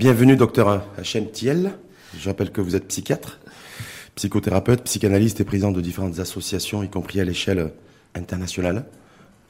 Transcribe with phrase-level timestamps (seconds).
[0.00, 1.72] Bienvenue, docteur Hachem Thiel.
[2.18, 3.38] Je rappelle que vous êtes psychiatre,
[4.14, 7.70] psychothérapeute, psychanalyste et président de différentes associations, y compris à l'échelle
[8.14, 8.86] internationale.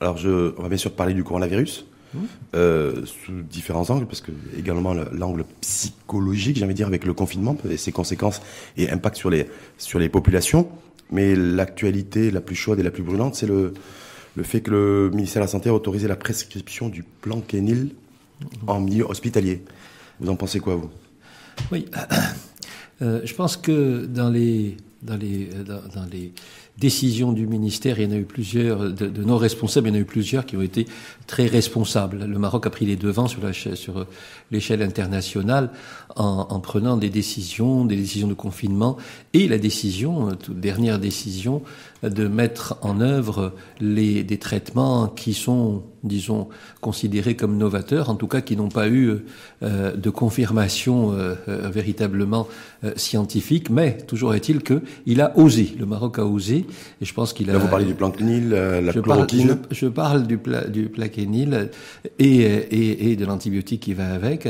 [0.00, 2.18] Alors, je, on va bien sûr parler du coronavirus, mmh.
[2.56, 7.14] euh, sous différents angles, parce que également l'angle psychologique, j'ai envie de dire, avec le
[7.14, 8.42] confinement et ses conséquences
[8.76, 9.48] et impacts sur les,
[9.78, 10.68] sur les populations.
[11.12, 13.72] Mais l'actualité la plus chaude et la plus brûlante, c'est le,
[14.34, 17.90] le fait que le ministère de la Santé a autorisé la prescription du plan Kenil
[18.66, 19.62] en milieu hospitalier.
[20.20, 20.90] Vous en pensez quoi, vous?
[21.72, 21.86] Oui,
[23.02, 26.32] euh, je pense que dans les, dans les, dans, les
[26.76, 29.98] décisions du ministère, il y en a eu plusieurs, de, nos responsables, il y en
[29.98, 30.86] a eu plusieurs qui ont été
[31.26, 32.24] très responsables.
[32.24, 34.06] Le Maroc a pris les devants sur
[34.50, 35.70] l'échelle internationale
[36.16, 38.98] en, en, prenant des décisions, des décisions de confinement
[39.32, 41.62] et la décision, toute dernière décision,
[42.02, 46.48] de mettre en œuvre les, des traitements qui sont, disons,
[46.80, 49.18] considérés comme novateurs, en tout cas qui n'ont pas eu
[49.62, 52.48] euh, de confirmation euh, euh, véritablement
[52.96, 56.64] scientifique, mais toujours est-il que il a osé, le Maroc a osé,
[57.00, 57.52] et je pense qu'il a...
[57.52, 61.68] Là, vous parlez du plaquenil, la je parle, je, je, parle du, pla, du plaquenil
[62.18, 64.48] et, et, et, de l'antibiotique qui va avec,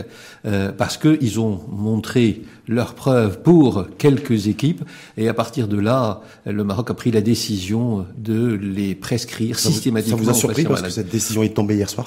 [0.79, 4.83] parce qu'ils ont montré leurs preuves pour quelques équipes,
[5.16, 9.70] et à partir de là, le Maroc a pris la décision de les prescrire ça
[9.70, 10.19] systématiquement.
[10.19, 12.06] Vous, ça vous a surpris parce que cette décision est tombée hier soir?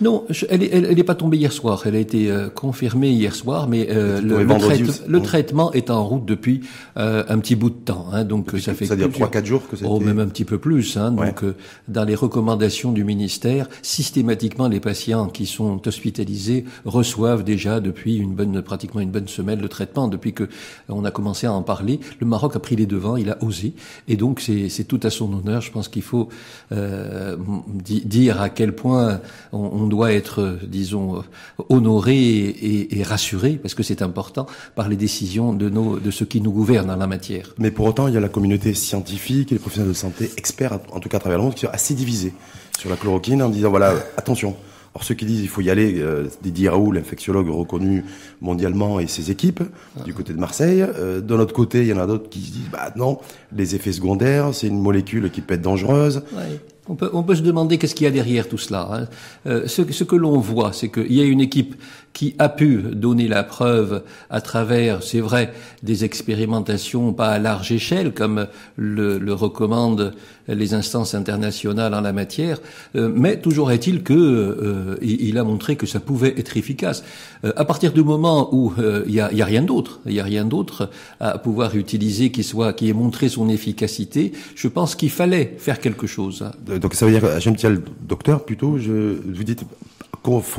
[0.00, 1.82] Non, elle n'est elle, pas tombée hier soir.
[1.86, 5.90] Elle a été euh, confirmée hier soir, mais euh, le, le, traite, le, traitement est
[5.90, 6.60] en route depuis
[6.98, 8.08] euh, un petit bout de temps.
[8.12, 9.88] Hein, donc ça fait ça dire trois quatre jours que c'était.
[9.88, 10.98] Oh, même un petit peu plus.
[10.98, 11.28] Hein, ouais.
[11.28, 11.54] Donc euh,
[11.88, 18.34] dans les recommandations du ministère, systématiquement les patients qui sont hospitalisés reçoivent déjà depuis une
[18.34, 20.08] bonne, pratiquement une bonne semaine le traitement.
[20.08, 20.48] Depuis que
[20.90, 23.72] on a commencé à en parler, le Maroc a pris les devants, il a osé,
[24.08, 25.62] et donc c'est tout à son honneur.
[25.62, 26.28] Je pense qu'il faut
[26.70, 29.20] dire à quel point
[29.52, 31.22] on, on on doit être, disons,
[31.68, 36.26] honoré et, et rassuré, parce que c'est important, par les décisions de, nos, de ceux
[36.26, 37.54] qui nous gouvernent en la matière.
[37.58, 40.80] Mais pour autant, il y a la communauté scientifique et les professionnels de santé, experts,
[40.92, 42.34] en tout cas à travers le monde, qui sont assez divisés
[42.76, 44.56] sur la chloroquine en disant, voilà, attention,
[44.92, 48.04] alors ceux qui disent il faut y aller, euh, Didier Raoult, l'infectiologue reconnu
[48.40, 49.62] mondialement et ses équipes,
[50.04, 50.82] du côté de Marseille.
[50.82, 53.18] Euh, de l'autre côté, il y en a d'autres qui se disent bah non,
[53.54, 56.22] les effets secondaires, c'est une molécule qui peut être dangereuse.
[56.34, 56.60] Ouais.
[56.88, 58.88] On peut, se demander qu'est-ce qu'il y a derrière tout cela.
[58.92, 59.08] Hein.
[59.46, 61.74] Euh, ce, que l'on voit, c'est qu'il y a une équipe
[62.16, 67.72] qui a pu donner la preuve à travers, c'est vrai, des expérimentations pas à large
[67.72, 68.46] échelle, comme
[68.76, 70.14] le, le recommandent
[70.48, 72.58] les instances internationales en la matière,
[72.94, 77.04] euh, mais toujours est-il que euh, il, a montré que ça pouvait être efficace.
[77.44, 78.72] Euh, à partir du moment où
[79.06, 80.88] il y a, y, a, rien d'autre, il y a rien d'autre
[81.20, 85.80] à pouvoir utiliser qui soit, qui ait montré son efficacité, je pense qu'il fallait faire
[85.80, 86.44] quelque chose.
[86.80, 89.64] Donc ça veut dire, j'aime le docteur plutôt, je, vous dites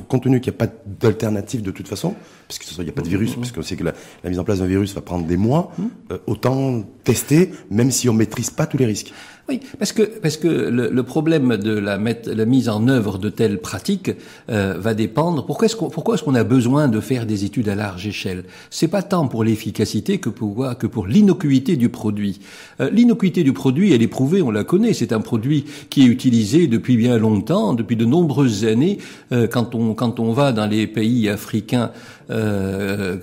[0.08, 2.16] compte tenu qu'il n'y a pas d'alternative de toute façon,
[2.48, 3.40] parce qu'il n'y a pas de virus, mmh.
[3.40, 5.72] parce qu'on sait que la, la, mise en place d'un virus va prendre des mois,
[5.78, 5.84] mmh.
[6.12, 9.14] euh, autant tester, même si on maîtrise pas tous les risques.
[9.50, 13.18] Oui, parce que parce que le, le problème de la, mettre, la, mise en œuvre
[13.18, 14.12] de telles pratiques
[14.50, 15.46] euh, va dépendre.
[15.46, 18.44] Pourquoi est-ce qu'on pourquoi est-ce qu'on a besoin de faire des études à large échelle?
[18.70, 22.42] C'est pas tant pour l'efficacité que pour que pour l'innocuité du produit.
[22.82, 24.92] Euh, l'innocuité du produit, elle est prouvée, on la connaît.
[24.92, 28.98] C'est un produit qui est utilisé depuis bien longtemps, depuis de nombreuses années.
[29.32, 31.92] Euh, quand on quand on va dans les pays africains,
[32.30, 33.16] euh,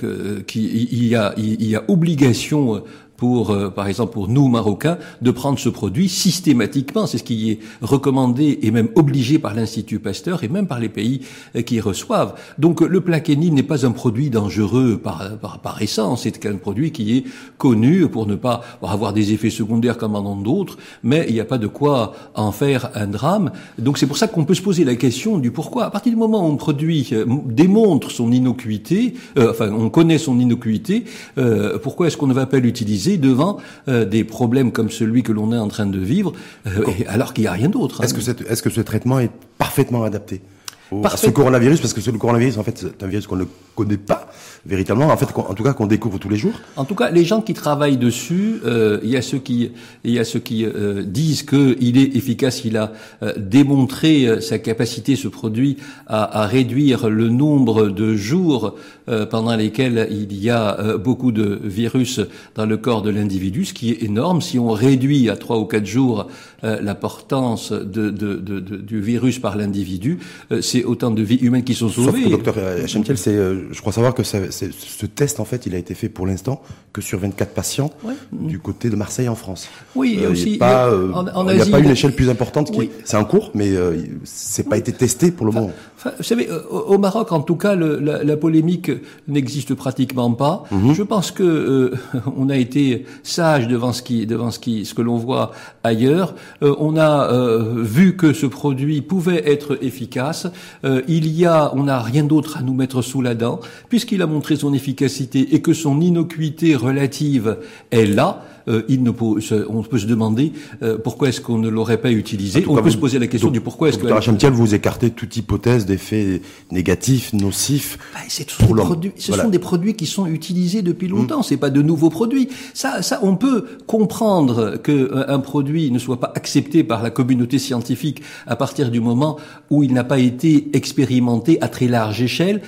[0.47, 2.83] qui, il y a il y a obligation
[3.17, 7.07] pour, euh, par exemple, pour nous Marocains, de prendre ce produit systématiquement.
[7.07, 10.89] C'est ce qui est recommandé et même obligé par l'Institut Pasteur et même par les
[10.89, 11.21] pays
[11.57, 12.35] euh, qui reçoivent.
[12.59, 16.23] Donc le plaquenil n'est pas un produit dangereux par, par, par essence.
[16.23, 17.25] C'est un produit qui est
[17.59, 21.45] connu pour ne pas avoir des effets secondaires comme en d'autres, mais il n'y a
[21.45, 23.51] pas de quoi en faire un drame.
[23.79, 25.85] Donc c'est pour ça qu'on peut se poser la question du pourquoi.
[25.87, 30.19] À partir du moment où un produit euh, démontre son innocuité, euh, enfin on connaît
[30.19, 31.05] son innocuité,
[31.39, 35.33] euh, pourquoi est-ce qu'on ne va pas l'utiliser devant euh, des problèmes comme celui que
[35.33, 36.33] l'on est en train de vivre,
[36.67, 38.03] euh, et, alors qu'il n'y a rien d'autre.
[38.03, 38.35] Est-ce hein.
[38.35, 40.43] que, est que ce traitement est parfaitement adapté
[40.91, 41.81] au, à ce coronavirus?
[41.81, 44.29] Parce que le coronavirus, en fait, c'est un virus qu'on ne connaît pas
[44.67, 46.53] véritablement, en fait, en tout cas qu'on découvre tous les jours.
[46.77, 49.71] En tout cas, les gens qui travaillent dessus, euh, il y a ceux qui,
[50.05, 54.41] il y a ceux qui euh, disent qu'il est efficace, il a euh, démontré euh,
[54.41, 58.75] sa capacité, ce produit, à, à, réduire le nombre de jours
[59.09, 62.21] euh, pendant lesquels il y a euh, beaucoup de virus
[62.55, 64.43] dans le corps de l'individu, ce qui est énorme.
[64.43, 66.29] Si on réduit à trois ou quatre jours
[66.63, 70.19] la portance de, de, de, du virus par l'individu,
[70.61, 72.23] c'est c'est autant de vies humaines qui sont sauvées.
[72.23, 75.67] Sauf que, docteur Hachemtiel, c'est, euh, je crois savoir que ça, ce test, en fait,
[75.67, 76.63] il a été fait pour l'instant
[76.93, 77.91] que sur 24 patients
[78.33, 79.69] du côté de Marseille en France.
[79.97, 80.53] Oui, aussi.
[80.53, 82.71] Il n'y a, pas une échelle plus importante.
[82.71, 85.73] Qui, C'est en cours, mais euh, c'est pas été testé pour le moment.
[86.05, 88.91] vous savez, au Maroc, en tout cas, le, la, la, polémique
[89.27, 90.65] n'existe pratiquement pas.
[90.71, 90.95] Mhm.
[90.95, 91.93] Je pense que
[92.37, 95.51] on a été sage devant ce qui, devant ce qui, ce que l'on voit
[95.83, 96.35] ailleurs.
[96.63, 97.29] on a
[97.75, 100.47] vu que ce produit pouvait être efficace.
[100.85, 104.23] Euh, il y a, on n'a rien d'autre à nous mettre sous la dent, puisqu'il
[104.23, 107.59] a montré son efficacité et que son innocuité relative
[107.91, 108.45] est là.
[108.69, 110.53] Euh, il ne peut, on peut se demander
[110.83, 112.65] euh, pourquoi est-ce qu'on ne l'aurait pas utilisé?
[112.67, 114.07] On peut se poser la question du pourquoi est-ce que.
[114.07, 116.41] Docteur vous écartez toute hypothèse d'effets
[116.71, 117.99] négatifs, nocifs.
[118.15, 121.43] Bah, c'est produits, ce sont des produits qui sont utilisés depuis longtemps.
[121.43, 121.55] Ce mmh.
[121.55, 122.49] C'est pas de nouveaux produits.
[122.73, 127.11] Ça, ça, on peut comprendre que euh, un produit ne soit pas accepté par la
[127.11, 129.39] communauté scientifique à partir du moment
[129.71, 132.63] où il n'a pas été expérimenté à très large échelle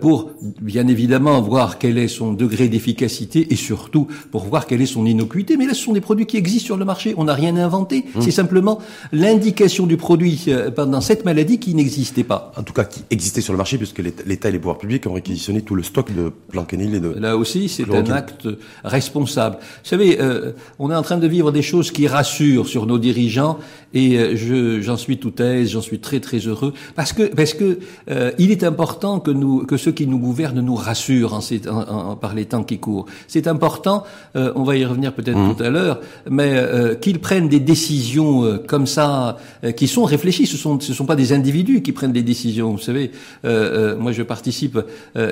[0.00, 0.30] pour
[0.60, 5.06] bien évidemment voir quel est son degré d'efficacité et surtout pour voir quelle est son
[5.06, 7.56] innocuité mais là ce sont des produits qui existent sur le marché, on n'a rien
[7.56, 8.20] inventé, mmh.
[8.20, 8.78] c'est simplement
[9.12, 12.52] l'indication du produit euh, pendant cette maladie qui n'existait pas.
[12.56, 15.12] En tout cas, qui existait sur le marché puisque l'État et les pouvoirs publics ont
[15.12, 17.08] réquisitionné tout le stock de Planquenil et de...
[17.08, 18.48] Là aussi, c'est un acte
[18.84, 19.56] responsable.
[19.60, 22.98] Vous savez, euh, on est en train de vivre des choses qui rassurent sur nos
[22.98, 23.58] dirigeants
[23.92, 27.54] et euh, je j'en suis tout aise, j'en suis très très heureux parce que parce
[27.54, 27.78] que
[28.38, 32.46] il est important que nous que ceux qui nous gouvernent nous rassurent en, par les
[32.46, 33.06] temps qui courent.
[33.26, 34.04] C'est important,
[34.34, 35.54] on va y revenir peut-être Mmh.
[35.54, 40.04] tout à l'heure, mais euh, qu'ils prennent des décisions euh, comme ça, euh, qui sont
[40.04, 40.46] réfléchies.
[40.46, 42.72] Ce sont ce sont pas des individus qui prennent des décisions.
[42.72, 43.10] Vous savez,
[43.44, 44.78] moi je participe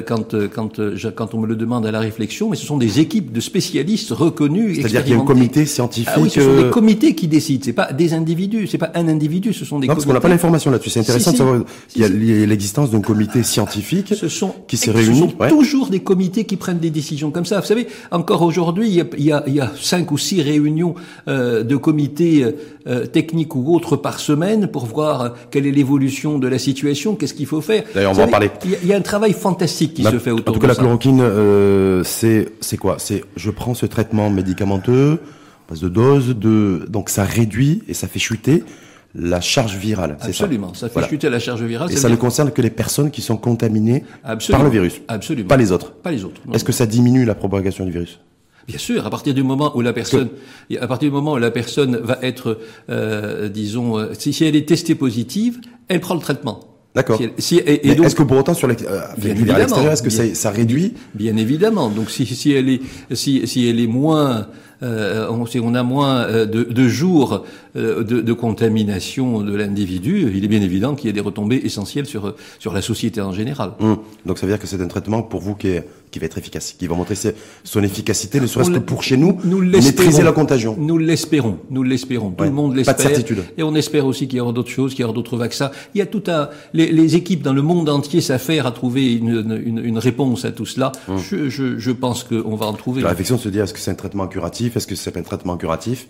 [0.06, 0.81] quand quand
[1.15, 4.11] quand on me le demande à la réflexion, mais ce sont des équipes de spécialistes
[4.11, 4.77] reconnus.
[4.77, 6.12] C'est-à-dire qu'il y a un comité scientifique.
[6.15, 7.62] Ah oui, ce sont des comités qui décident.
[7.65, 8.67] C'est pas des individus.
[8.67, 9.53] C'est pas un individu.
[9.53, 9.87] Ce sont des.
[9.87, 10.91] Non, parce qu'on n'a pas l'information là-dessus.
[10.91, 14.91] C'est intéressant de savoir qu'il y a l'existence d'un comité scientifique ce sont, qui s'est
[14.91, 15.21] réuni.
[15.21, 17.61] Ce sont toujours des comités qui prennent des décisions comme ça.
[17.61, 20.19] Vous savez, encore aujourd'hui, il y a, il y a, il y a cinq ou
[20.19, 20.94] six réunions
[21.26, 22.44] euh, de comités
[22.87, 27.35] euh, techniques ou autres par semaine pour voir quelle est l'évolution de la situation, qu'est-ce
[27.35, 27.85] qu'il faut faire.
[27.94, 28.50] D'ailleurs, on va en parler.
[28.64, 30.50] Il y, a un travail fantastique qui se fait autour de ça.
[30.50, 32.96] En tout cas, la chloroquine, euh, c'est c'est quoi?
[32.99, 35.20] C'est je prends ce traitement médicamenteux,
[35.67, 38.64] passe de dose, de donc ça réduit et ça fait chuter
[39.14, 40.17] la charge virale.
[40.20, 41.90] Absolument, ça, ça fait chuter la charge virale.
[41.90, 44.05] Et ça, ne concerne que les personnes qui sont contaminées
[44.50, 45.00] par le virus.
[45.08, 45.49] Absolument.
[45.49, 45.93] Pas les autres.
[45.93, 46.40] Pas les autres.
[46.52, 48.20] Est-ce que ça diminue la propagation du virus?
[48.69, 50.29] Bien sûr, à partir du moment où la personne,
[50.79, 52.59] à partir du moment où la personne va être,
[52.91, 56.61] euh, disons, euh, si, si elle est testée positive, elle prend le traitement.
[56.94, 57.20] D'accord.
[57.38, 58.75] Si, et, est-ce que pour autant sur euh,
[59.23, 60.94] l'extérieur, est-ce que ça, ça, réduit?
[61.15, 61.88] Bien évidemment.
[61.88, 62.81] Donc si, si elle est
[63.12, 64.43] si, si elle est moins euh,
[64.82, 67.44] on, on a moins euh, de, de jours
[67.76, 71.60] euh, de, de, contamination de l'individu, il est bien évident qu'il y a des retombées
[71.64, 73.72] essentielles sur, sur la société en général.
[73.80, 73.98] Hum.
[74.25, 76.38] Donc ça veut dire que c'est un traitement pour vous qui, est, qui va être
[76.38, 77.14] efficace, qui va montrer
[77.64, 80.76] son efficacité, ne serait-ce que pour chez nous, nous maîtriser la contagion.
[80.78, 82.30] Nous l'espérons, nous l'espérons.
[82.30, 82.96] Tout le monde l'espère.
[82.96, 83.44] Pas de certitude.
[83.56, 85.70] Et on espère aussi qu'il y aura d'autres choses, qu'il y aura d'autres vaccins.
[85.94, 89.12] Il y a tout un, les, les, équipes dans le monde entier s'affairent à trouver
[89.14, 90.92] une, une, une, réponse à tout cela.
[91.08, 91.19] Hum.
[91.19, 93.02] Je, je, je pense qu'on va en trouver.
[93.02, 95.56] La réflexion se dit est-ce que c'est un traitement curatif, est-ce que c'est un traitement
[95.56, 96.06] curatif?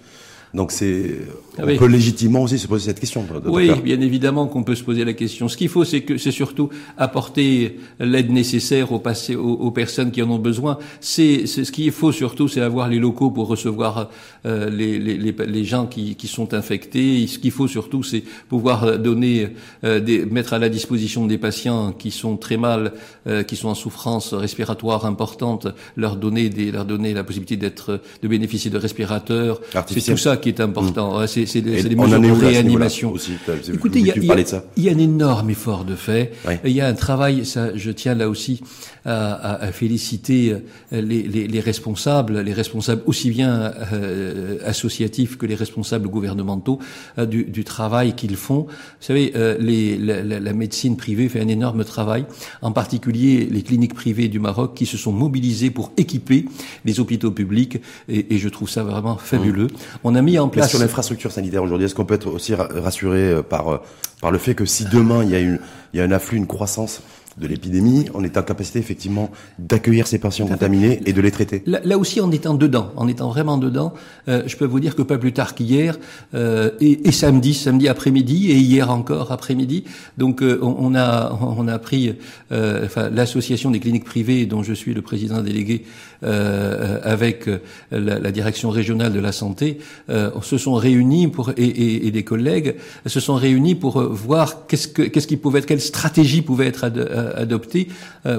[0.54, 1.18] Donc c'est,
[1.58, 3.24] on peut légitimement aussi se poser cette question.
[3.46, 5.48] Oui, bien évidemment qu'on peut se poser la question.
[5.48, 10.38] Ce qu'il faut, c'est que c'est surtout apporter l'aide nécessaire aux, personnes qui en ont
[10.38, 10.78] besoin.
[11.00, 14.10] C'est, ce qu'il faut surtout, c'est avoir les locaux pour recevoir
[14.46, 17.26] euh, les, les, les, gens qui, qui sont infectés.
[17.26, 19.48] Ce qu'il faut surtout, c'est pouvoir donner,
[19.84, 22.92] euh, des, mettre à la disposition des patients qui sont très mal,
[23.26, 28.00] euh, qui sont en souffrance respiratoire importante, leur donner des, leur donner la possibilité d'être,
[28.22, 29.60] de bénéficier de respirateurs.
[29.88, 31.20] C'est tout ça qui est important.
[31.20, 31.26] Mmh.
[31.26, 33.12] C'est des, des mesures de réanimation.
[33.12, 33.32] Aussi,
[33.72, 36.32] Écoutez, il y, y, a un énorme effort de fait.
[36.64, 38.60] Il y a un travail, ça, je tiens là aussi
[39.04, 45.38] à, à, à féliciter euh, les, les, les, responsables, les responsables aussi bien euh, associatifs
[45.38, 46.78] que les responsables gouvernementaux
[47.18, 48.62] euh, du, du, travail qu'ils font.
[48.62, 48.66] Vous
[49.00, 52.26] savez, euh, les, la, la, médecine privée fait un énorme travail,
[52.62, 56.44] en particulier les cliniques privées du Maroc qui se sont mobilisées pour équiper
[56.84, 57.78] les hôpitaux publics,
[58.08, 59.66] et, et je trouve ça vraiment fabuleux.
[59.66, 59.98] Mmh.
[60.04, 60.70] On a mis en place...
[60.70, 63.80] sur l'infrastructure sanitaire aujourd'hui, est-ce qu'on peut être aussi rassuré par,
[64.20, 65.58] par le fait que si demain il y a, une,
[65.92, 67.02] il y a un afflux, une croissance
[67.40, 71.62] de l'épidémie, on est en capacité effectivement d'accueillir ces patients contaminés et de les traiter.
[71.66, 73.94] Là, aussi, en étant dedans, en étant vraiment dedans,
[74.28, 75.98] euh, je peux vous dire que pas plus tard qu'hier
[76.34, 79.84] euh, et, samedi, samedi après-midi et hier encore après-midi,
[80.16, 82.14] donc euh, on, a on a pris
[82.50, 85.84] enfin, l'association des cliniques privées dont je suis le président délégué
[86.22, 87.48] avec
[87.92, 89.78] la, la, direction régionale de la santé,
[90.08, 92.74] se sont réunis pour et, et, et, des collègues
[93.06, 96.88] se sont réunis pour voir qu'est-ce que qu'est-ce qui pouvait être quelle stratégie pouvait être
[97.36, 97.88] adoptée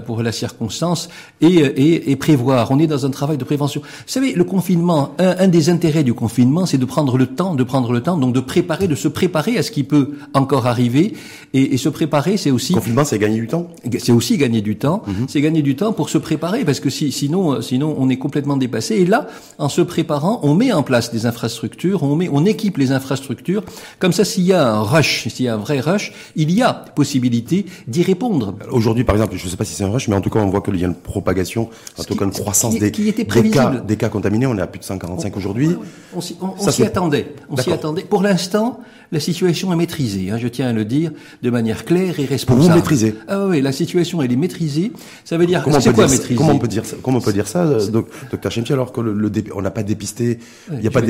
[0.05, 1.09] pour la circonstance
[1.41, 2.71] et, et, et prévoir.
[2.71, 3.81] On est dans un travail de prévention.
[3.81, 7.63] Vous savez, le confinement, un, des intérêts du confinement, c'est de prendre le temps, de
[7.63, 11.13] prendre le temps, donc de préparer, de se préparer à ce qui peut encore arriver.
[11.53, 12.73] Et, et se préparer, c'est aussi...
[12.73, 13.67] Confinement, c'est gagner du temps
[13.97, 15.03] C'est aussi gagner du temps.
[15.07, 15.25] Mhm.
[15.27, 18.57] C'est gagner du temps pour se préparer, parce que si, sinon, sinon, on est complètement
[18.57, 18.95] dépassé.
[18.95, 19.27] Et là,
[19.57, 23.63] en se préparant, on met en place des infrastructures, on, met, on équipe les infrastructures.
[23.99, 26.61] Comme ça, s'il y a un rush, s'il y a un vrai rush, il y
[26.61, 28.55] a possibilité d'y répondre.
[28.71, 30.39] Aujourd'hui, par exemple, je ne sais pas si c'est un rush, mais en tout cas,
[30.39, 33.23] on voit qu'il y a une propagation, en tout cas une croissance des, qui était
[33.23, 34.45] des, cas, des cas contaminés.
[34.45, 35.75] On est à plus de 145 aujourd'hui.
[36.13, 37.33] On, s'y attendait.
[37.49, 38.03] On s'y attendait.
[38.03, 38.79] Pour l'instant,
[39.11, 40.29] la situation est maîtrisée.
[40.29, 41.11] Hein, je tiens à le dire
[41.41, 42.61] de manière claire et responsable.
[42.61, 44.91] Pour vous maîtriser Ah oui, la situation elle est maîtrisée.
[45.25, 46.35] Ça veut dire comment on peut quoi dire maîtriser?
[46.35, 49.31] Comment on peut dire ça Comment on peut dire ça, docteur Chemti, alors que le,
[49.55, 50.39] on n'a pas dépisté,
[50.71, 51.07] il n'y a pas de,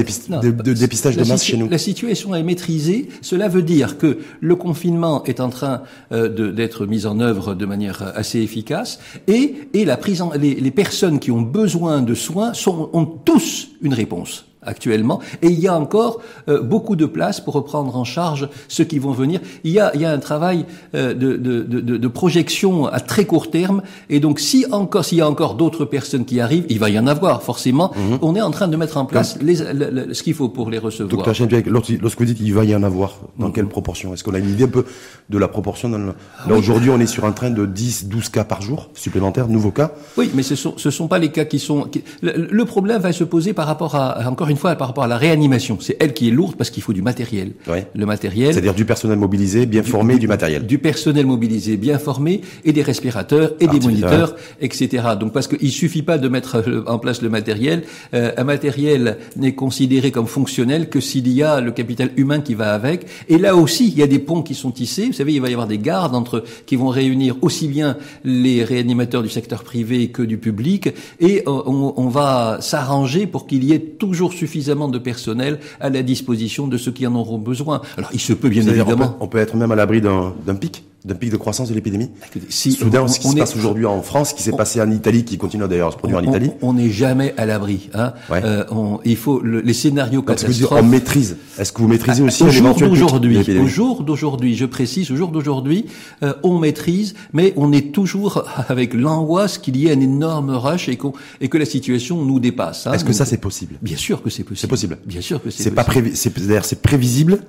[0.73, 1.67] dépistage de masse chez nous.
[1.69, 3.09] La situation est maîtrisée.
[3.21, 7.65] Cela veut dire que le confinement est en train euh, d'être mis en œuvre de
[7.65, 8.99] manière assez efficace.
[9.27, 13.69] Et, et la prise les, les personnes qui ont besoin de soins sont, ont tous
[13.81, 18.03] une réponse actuellement, et il y a encore euh, beaucoup de place pour reprendre en
[18.03, 19.39] charge ceux qui vont venir.
[19.63, 22.99] Il y a, il y a un travail euh, de, de, de, de, projection à
[22.99, 26.65] très court terme, et donc si encore s'il y a encore d'autres personnes qui arrivent,
[26.69, 27.91] il va y en avoir forcément.
[27.95, 28.19] Mhm.
[28.21, 31.09] On est en train de mettre en place les, ce qu'il faut pour les recevoir.
[31.09, 33.53] Docteur Chenpiac, lorsque vous dites qu'il va y en avoir, dans mhm.
[33.53, 34.13] quelle proportion?
[34.13, 34.85] Est-ce qu'on a une idée un peu
[35.29, 38.61] de la proportion Là aujourd'hui, on est sur un train de 10, 12 cas par
[38.61, 39.91] jour supplémentaires, nouveaux cas?
[40.17, 41.87] Oui, mais ce sont ce sont pas les cas qui sont.
[42.21, 45.17] le, problème va se poser par rapport à encore une fois par rapport à la
[45.17, 45.77] réanimation.
[45.79, 47.53] C'est elle qui est lourde parce qu'il faut du matériel.
[47.95, 48.53] Le matériel.
[48.53, 50.65] C'est-à-dire du personnel mobilisé, bien formé, du, matériel.
[50.65, 55.03] Du personnel mobilisé, bien formé, et des respirateurs, et des moniteurs, etc.
[55.19, 57.83] Donc parce qu'il suffit pas de mettre euh, en place le matériel.
[58.13, 62.55] Euh, un matériel n'est considéré comme fonctionnel que s'il y a le capital humain qui
[62.55, 63.05] va avec.
[63.27, 65.07] Et là aussi, il y a des ponts qui sont tissés.
[65.07, 68.63] Vous savez, il va y avoir des gardes entre qui vont réunir aussi bien les
[68.63, 70.89] réanimateurs du secteur privé que du public,
[71.19, 75.89] et euh, on, on va s'arranger pour qu'il y ait toujours suffisamment de personnel à
[75.89, 77.81] la disposition de ceux qui en auront besoin.
[77.97, 79.17] Alors il se peut bien évidemment.
[79.19, 82.09] On peut, être même à l'abri d'un pic d'un pic de croissance de l'épidémie
[82.49, 85.23] si Soudain, ce qui se passe aujourd'hui en France, ce qui s'est passé en Italie,
[85.23, 86.51] qui continue d'ailleurs à se produire en Italie.
[86.61, 87.89] On n'est jamais à l'abri.
[87.93, 88.13] Hein.
[88.31, 88.65] Euh,
[89.05, 90.79] il faut les scénarios catastrophes.
[90.79, 91.37] on maîtrise.
[91.57, 95.29] Est-ce que vous maîtrisez aussi au jour d'aujourd'hui Au jour d'aujourd'hui, je précise, au jour
[95.29, 95.85] d'aujourd'hui,
[96.23, 100.89] euh, on maîtrise, mais on est toujours avec l'angoisse qu'il y ait un énorme rush
[100.89, 100.97] et,
[101.41, 102.87] et que la situation nous dépasse.
[102.87, 102.93] Hein.
[102.93, 103.75] Est-ce que ça c'est possible?
[103.81, 104.59] Bien sûr que c'est possible.
[104.59, 104.97] C'est possible.
[105.05, 105.63] Bien sûr que c'est.
[105.63, 106.15] C'est pas prévi.
[106.15, 107.39] C'est c'est prévisible,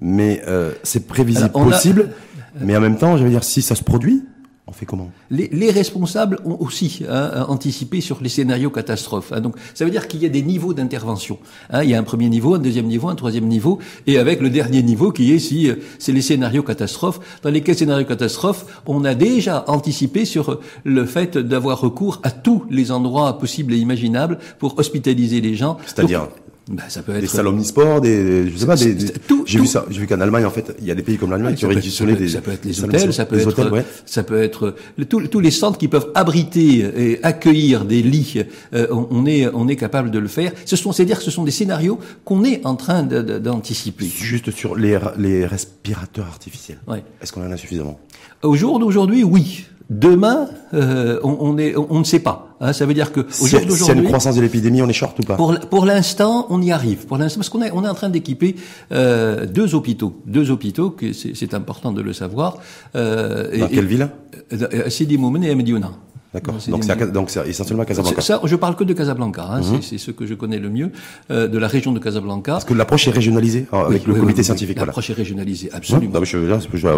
[0.00, 2.10] mais euh, c'est prévisible possible.
[2.60, 4.22] Mais en même temps, je veux dire, si ça se produit,
[4.68, 5.10] on fait comment?
[5.30, 9.32] Les, les, responsables ont aussi hein, anticipé sur les scénarios catastrophes.
[9.32, 9.40] Hein.
[9.40, 11.38] donc, ça veut dire qu'il y a des niveaux d'intervention.
[11.70, 11.82] Hein.
[11.82, 14.50] il y a un premier niveau, un deuxième niveau, un troisième niveau, et avec le
[14.50, 17.18] dernier niveau qui est si euh, c'est les scénarios catastrophes.
[17.42, 22.64] Dans lesquels scénarios catastrophes, on a déjà anticipé sur le fait d'avoir recours à tous
[22.70, 25.76] les endroits possibles et imaginables pour hospitaliser les gens.
[25.86, 26.28] C'est-à-dire
[26.72, 28.96] bah, ça peut être des salles omnisports, des, je sais pas, des,
[29.44, 31.30] j'ai vu ça, j'ai vu qu'en Allemagne en fait, il y a des pays comme
[31.30, 34.22] l'Allemagne qui ont réquisitionné des, ça peut être les hôtels, ça peut être, hôtels, ça
[34.22, 34.74] peut être
[35.06, 39.76] tous, les centres qui peuvent abriter et accueillir des lits, euh, on, est on est
[39.76, 40.52] capable de le faire.
[40.64, 44.06] Ce sont, c'est dire que ce sont des scénarios qu'on est en train d'anticiper.
[44.06, 46.78] Juste sur les les respirateurs artificiels.
[47.20, 48.00] Est-ce qu'on en a suffisamment?
[48.42, 49.66] Au jour d'aujourd'hui, oui.
[49.92, 52.56] Demain, euh, on, on, est, on, ne sait pas.
[52.60, 54.80] Hein, ça veut dire que au jour d'aujourd'hui, s'il y a une croissance de l'épidémie,
[54.80, 57.06] on est short ou pas Pour, pour l'instant, on y arrive.
[57.06, 58.56] Pour l'instant, parce qu'on est, on est en train d'équiper
[58.90, 62.56] euh, deux hôpitaux, deux hôpitaux, c'est important de le savoir.
[62.96, 64.08] Euh, Dans quelle ville
[64.52, 65.90] euh, Sidi Moumen et Mediouna.
[66.34, 66.54] D'accord.
[66.68, 68.22] Donc c'est donc essentiellement Casablanca.
[68.22, 69.46] Ça, je parle que de Casablanca.
[69.50, 69.82] Hein, mhm.
[69.82, 70.90] C'est ce que je connais le mieux
[71.30, 72.52] euh, de la région de Casablanca.
[72.52, 74.78] Parce que l'approche est régionalisée hein, avec le comité scientifique.
[74.78, 76.14] L'approche est régionalisée, absolument.
[76.14, 76.38] Non, je,
[76.72, 76.88] je, je,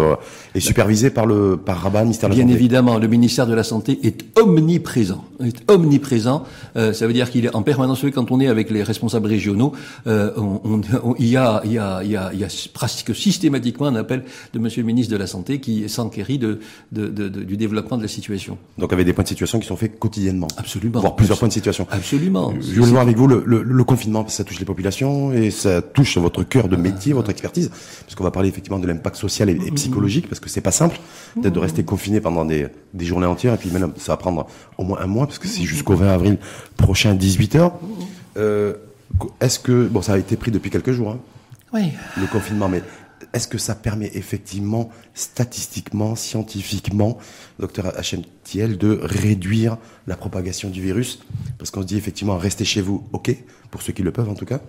[0.55, 2.45] et supervisée par le par Rabat, ministère de la Santé.
[2.47, 5.25] Bien évidemment, le ministère de la Santé est omniprésent.
[5.43, 6.45] Est omniprésent.
[6.77, 8.05] Euh, ça veut dire qu'il est en permanence.
[8.13, 9.73] Quand on est avec les responsables régionaux,
[10.07, 12.47] euh, on, on, il y a il y a il y a, il y a
[12.73, 14.23] presque systématiquement un appel
[14.53, 16.59] de Monsieur le ministre de la Santé qui s'enquérit de,
[16.93, 18.57] de, de, du développement de la situation.
[18.77, 20.47] Donc avec des points de situation qui sont faits quotidiennement.
[20.57, 20.99] Absolument.
[20.99, 21.87] Voire plusieurs points de situation.
[21.91, 22.53] Absolument.
[22.61, 25.81] Je vais voir avec vous le, le, le, confinement, ça touche les populations et ça
[25.81, 29.49] touche votre cœur de métier, votre expertise, parce qu'on va parler effectivement de l'impact social
[29.49, 30.99] et, et, psychologique, parce que c'est pas simple
[31.35, 34.47] peut-être de rester confiné pendant des, des journées entières, et puis même ça va prendre
[34.77, 36.37] au moins un mois, parce que c'est jusqu'au 20 avril
[36.77, 37.73] prochain, 18 heures.
[38.37, 38.73] Euh,
[39.41, 41.19] est-ce que bon, ça a été pris depuis quelques jours, hein,
[41.73, 41.91] oui.
[42.19, 42.81] le confinement, mais
[43.35, 47.17] est-ce que ça permet effectivement, statistiquement, scientifiquement,
[47.59, 49.77] docteur HMTL, de réduire
[50.07, 51.19] la propagation du virus?
[51.57, 53.35] Parce qu'on se dit effectivement, restez chez vous, ok,
[53.71, 54.61] pour ceux qui le peuvent en tout cas,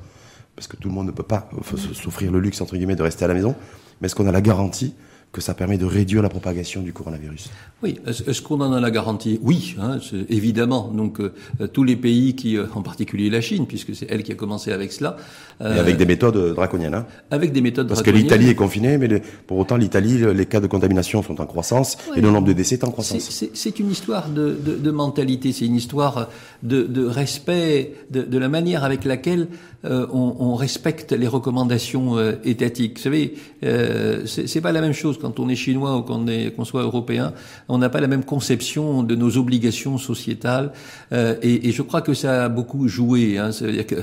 [0.57, 1.49] parce que tout le monde ne peut pas
[1.95, 3.55] s'offrir le luxe, entre guillemets, de rester à la maison,
[4.01, 4.95] mais est-ce qu'on a la garantie
[5.37, 7.51] que ça permet de réduire la propagation du coronavirus
[7.83, 9.39] Oui, est-ce qu'on en a la garantie?
[9.43, 9.99] Oui, hein,
[10.31, 10.89] évidemment.
[11.01, 11.33] Donc euh,
[11.77, 14.73] tous les pays qui, euh, en particulier la Chine, puisque c'est elle qui a commencé
[14.73, 15.19] avec cela.
[15.61, 16.95] Euh, Et avec des méthodes draconiennes.
[16.95, 18.29] Hein avec des méthodes Parce draconiennes.
[18.29, 21.47] que l'Italie est confinée, mais les, pour autant l'Italie, les cas de contamination sont en
[21.47, 23.29] croissance et le nombre de décès est en croissance.
[23.53, 26.31] C'est- une histoire de, de, de mentalité, c'est une histoire
[26.63, 29.49] de, de respect de, de la manière avec laquelle
[29.85, 32.97] euh, on, on respecte les recommandations euh, étatiques.
[32.97, 36.27] Vous savez, euh, c'est c'est pas la même chose quand on est chinois ou qu'on
[36.29, 37.33] est qu'on soit européen.
[37.69, 40.73] On n'a pas la même conception de nos obligations sociétales,
[41.13, 43.39] euh, et, et je crois que ça a beaucoup joué.
[43.39, 43.51] Hein.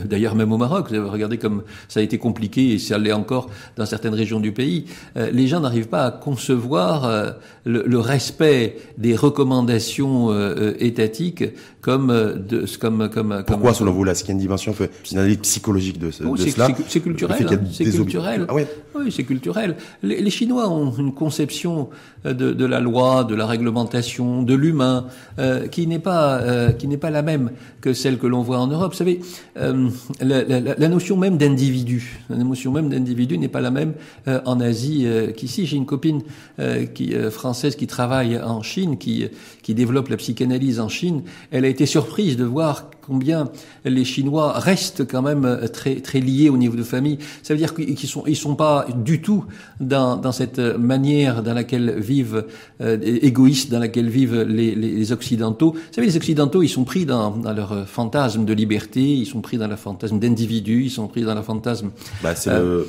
[0.06, 3.12] D'ailleurs, même au Maroc, vous avez regardé comme ça a été compliqué et ça l'est
[3.12, 4.86] encore dans certaines régions du pays.
[5.18, 7.32] Euh, les gens n'arrivent pas à concevoir euh,
[7.66, 10.34] le, le respect des recommandations
[10.80, 11.44] étatiques
[11.82, 14.74] comme de comme comme Pourquoi, selon vous, là, a une dimension,
[15.12, 18.46] une analyse psychologique de, ce- Oh, de c'est- cela c'est- culturel, hein, c'est culturel.
[18.50, 18.68] Ah ouais.
[18.96, 19.78] Oui, c'est culturel.
[20.04, 21.90] Les, les Chinois ont une conception
[22.26, 25.08] euh, de, de la loi, de la réglementation, de l'humain,
[25.40, 27.52] euh, qui n'est pas euh, qui n'est pas la même
[27.82, 28.92] que celle que l'on voit en Europe.
[28.92, 29.22] Vous savez,
[29.58, 29.90] euh,
[30.20, 33.94] la, la- la notion même d'individu, la notion même d'individu n'est pas la même
[34.28, 35.66] euh, en Asie euh, qu'ici.
[35.66, 36.22] J'ai une copine
[36.60, 39.30] euh, qui euh, française qui travaille en Chine, qui
[39.64, 41.24] qui développe la psychanalyse en Chine.
[41.52, 43.50] Elle a été surprise de voir combien
[43.84, 47.18] les Chinois restent quand même euh, très très liés au niveau de famille.
[47.42, 49.44] Ça veut dire qu'ils sont ils sont pas du tout
[49.80, 52.46] dans dans cette manière dans laquelle vivent
[52.82, 55.72] euh, égoïste dans laquelle vivent les, les, les occidentaux.
[55.74, 59.26] Vous savez les occidentaux ils sont pris dans dans leur euh, fantasme de liberté, ils
[59.26, 61.90] sont pris dans le fantasme d'individu, ils sont pris dans le fantasme
[62.22, 62.88] Bah, c'est le-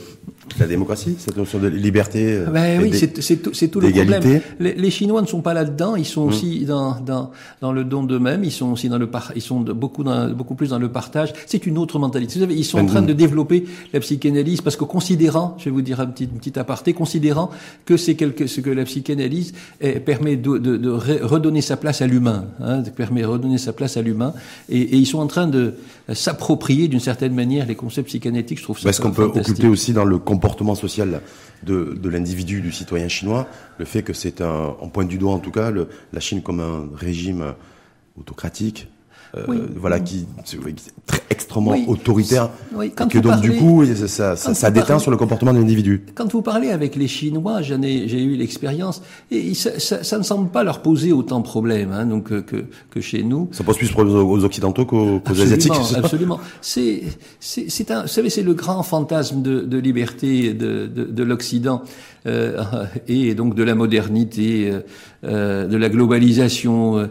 [0.58, 2.32] la démocratie, cette notion de liberté.
[2.32, 4.40] euh, ben et oui, c'est tout, tout le problème.
[4.60, 5.96] Les, les Chinois ne sont pas là-dedans.
[5.96, 6.04] Ils Mmh.
[6.04, 8.44] sont aussi dans, dans dans le don d'eux-mêmes.
[8.44, 11.32] Ils sont aussi dans le par, ils sont beaucoup dans, beaucoup plus dans le partage.
[11.46, 12.34] C'est une autre mentalité.
[12.34, 15.70] Vous savez, ils sont en train de développer la psychanalyse parce que considérant, je vais
[15.70, 17.50] vous dire un petit, une petite aparté, considérant
[17.84, 21.76] que c'est quelque ce que la psychanalyse eh, permet de, de, de re- redonner sa
[21.76, 24.34] place à l'humain, hein, permet de redonner sa place à l'humain,
[24.68, 25.74] et, et ils sont en train de
[26.10, 28.58] euh, s'approprier d'une certaine manière les concepts psychanalytiques.
[28.58, 31.20] Je trouve ça Est-ce qu'on peut occulter aussi dans le comportement social
[31.62, 33.46] de, l'individu, du citoyen chinois,
[33.78, 35.70] le fait que c'est un, on pointe du doigt en tout cas
[36.12, 37.54] la Chine comme un régime
[38.18, 38.88] autocratique,
[39.48, 39.58] Oui.
[39.76, 40.60] voilà, qui, qui est
[41.06, 41.84] très extrêmement Oui.
[41.88, 45.16] autoritaire, Oui, et quand que donc du coup ça, ça, ça, déteint parlez- sur le
[45.16, 46.04] comportement de l'individu.
[46.14, 50.18] Quand vous parlez avec les Chinois, j'en ai, j'ai eu l'expérience, et ça, ça, ça
[50.18, 53.48] ne semble pas leur poser autant de problèmes hein, donc, que, que, que chez nous.
[53.52, 55.98] Ça pose plus problème aux, aux occidentaux qu'aux qu'aux Absolument, asiatiques.
[55.98, 56.40] absolument.
[56.60, 57.02] C'est,
[57.40, 61.22] c'est, c'est un, vous savez, c'est le grand fantasme de, de liberté de, de, de
[61.22, 61.82] l'Occident
[62.26, 62.62] euh,
[63.08, 64.80] et donc de la modernité, euh,
[65.24, 67.08] euh, de la globalisation.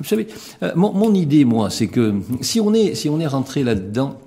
[0.00, 0.26] Vous savez,
[0.62, 4.18] euh, mon, idée, moi, c'est que si on est, si on est rentré là-dedans,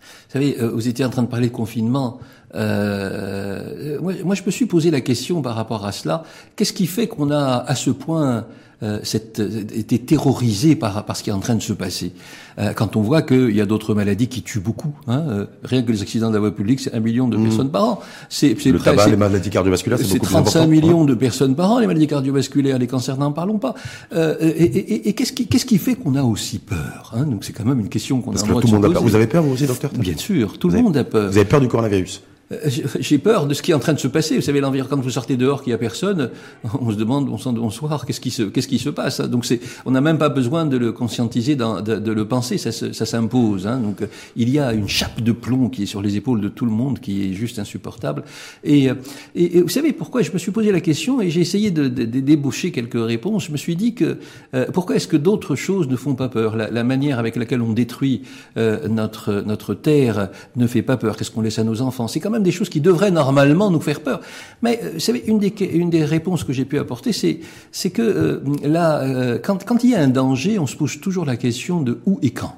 [0.00, 2.20] vous savez, euh, vous étiez en train de parler de confinement.
[2.54, 6.24] Euh, moi, je me suis posé la question par rapport à cela.
[6.56, 8.46] Qu'est-ce qui fait qu'on a à ce point
[8.82, 9.40] euh, cette,
[9.74, 12.12] été terrorisé par, par ce qui est en train de se passer
[12.58, 15.82] Euh, Quand on voit qu'il y a d'autres maladies qui tuent beaucoup, hein, euh, rien
[15.82, 18.00] que les accidents de la voie publique, c'est un million de personnes par an.
[18.28, 20.70] C'est c'est Le près- tabac, les maladies cardiovasculaires, c'est c'est beaucoup plus 35 important.
[20.70, 23.74] millions de personnes par an, les maladies cardiovasculaires, les cancers, n'en parlons pas.
[24.12, 27.24] Euh, et et- et- et qu'est-ce qui, qu'est-ce qui fait qu'on a aussi peur hein?
[27.24, 28.90] Donc c'est quand même une question qu'on a Parce que tout le de monde a
[28.90, 29.02] peur.
[29.02, 29.90] Vous avez peur, vous aussi, docteur?
[29.96, 31.30] Bien sûr, tout Vous le avez- monde a peur.
[31.30, 32.20] Vous avez peur du coronavirus?
[32.20, 34.34] Euh, j'ai- J'ai peur de ce qui est en train de se passer.
[34.36, 36.30] Vous savez, l'environnement, quand vous sortez dehors, qu'il y a personne,
[36.80, 39.44] on se demande, on s'en bonsoir, qu'est-ce qui se, qu'est-ce qui se passe hein Donc
[39.46, 42.92] c'est, on n'a même pas besoin de le conscientiser, de, de le penser, ça, se-
[42.92, 43.66] ça s'impose.
[43.66, 46.40] Hein Donc euh, il y a une chape de plomb qui est sur les épaules
[46.40, 48.24] de tout le monde, qui est juste insupportable.
[48.64, 48.94] Et, euh,
[49.34, 51.88] et, et vous savez pourquoi Je me suis posé la question et j'ai essayé de,
[51.88, 53.46] de- de débaucher quelques réponses.
[53.46, 54.18] Je me suis dit que
[54.54, 56.56] euh, pourquoi est-ce que d'autres choses ne font pas peur?
[56.56, 58.22] La, la manière avec laquelle on détruit
[58.56, 61.16] euh, notre notre terre ne fait pas peur.
[61.16, 62.08] Qu'est-ce qu'on laisse à nos enfants?
[62.08, 64.20] C'est quand même des choses qui devraient normalement nous faire peur.
[64.62, 67.40] Mais euh, vous savez, une des une des réponses que j'ai pu apporter, c'est
[67.72, 71.00] c'est que euh, là, euh, quand quand il y a un danger, on se pose
[71.00, 72.54] toujours la question de où et quand.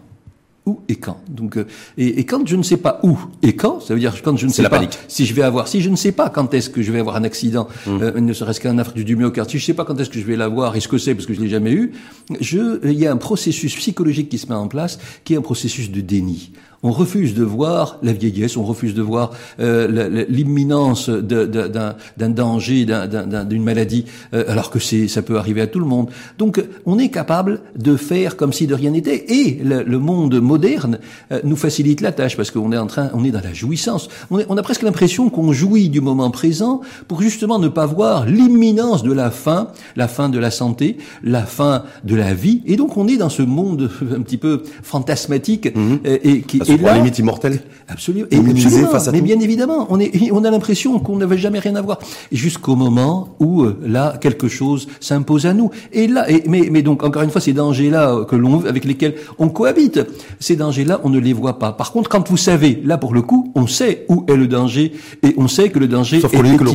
[0.64, 1.18] où et quand.
[1.29, 1.66] Donc, euh,
[1.99, 4.47] et, et, quand je ne sais pas où et quand, ça veut dire quand je
[4.47, 4.97] ne sais la pas panique.
[5.09, 7.16] si je vais avoir, si je ne sais pas quand est-ce que je vais avoir
[7.16, 8.03] un accident, Mmh.
[8.03, 10.21] euh, ne serait-ce qu'un Afrique du myocarde, si je ne sais pas quand est-ce que
[10.21, 11.92] je vais l'avoir et ce que c'est parce que je l'ai jamais eu,
[12.40, 15.42] je, il y a un processus psychologique qui se met en place, qui est un
[15.42, 16.53] processus de déni.
[16.85, 23.07] On refuse de voir la vieillesse, on refuse de voir euh, l'imminence d'un danger, d'un-
[23.07, 26.09] d'un- d'un- d'une maladie, euh, alors que ça peut arriver à tout le monde.
[26.38, 29.33] Donc, on est capable de faire comme si de rien n'était.
[29.33, 30.99] Et le, le monde moderne
[31.31, 34.09] euh, nous facilite la tâche parce qu'on est en train, on est dans la jouissance.
[34.31, 37.87] On, est- on a presque l'impression qu'on jouit du moment présent pour justement ne pas
[37.87, 42.62] voir l'imminence de la fin, la fin de la santé, la fin de la vie.
[42.66, 46.77] Et donc, on est dans ce monde un petit peu fantasmatique euh, et qui et
[46.79, 47.61] là, limite immortel.
[47.89, 48.27] Absolument.
[48.31, 48.91] Immunisé absolument.
[48.91, 49.25] face à Mais tout.
[49.25, 51.99] bien évidemment, on, est, on a l'impression qu'on n'avait jamais rien à voir.
[52.31, 55.71] Et Jusqu'au moment où, euh, là, quelque chose s'impose à nous.
[55.93, 58.85] Et là, et, mais, mais donc, encore une fois, ces dangers-là euh, que l'on, avec
[58.85, 60.01] lesquels on cohabite,
[60.41, 61.73] ces dangers-là, on ne les voit pas.
[61.73, 64.93] Par contre, quand vous savez, là, pour le coup, on sait où est le danger
[65.23, 66.71] et on sait que le danger Sauf est dit que le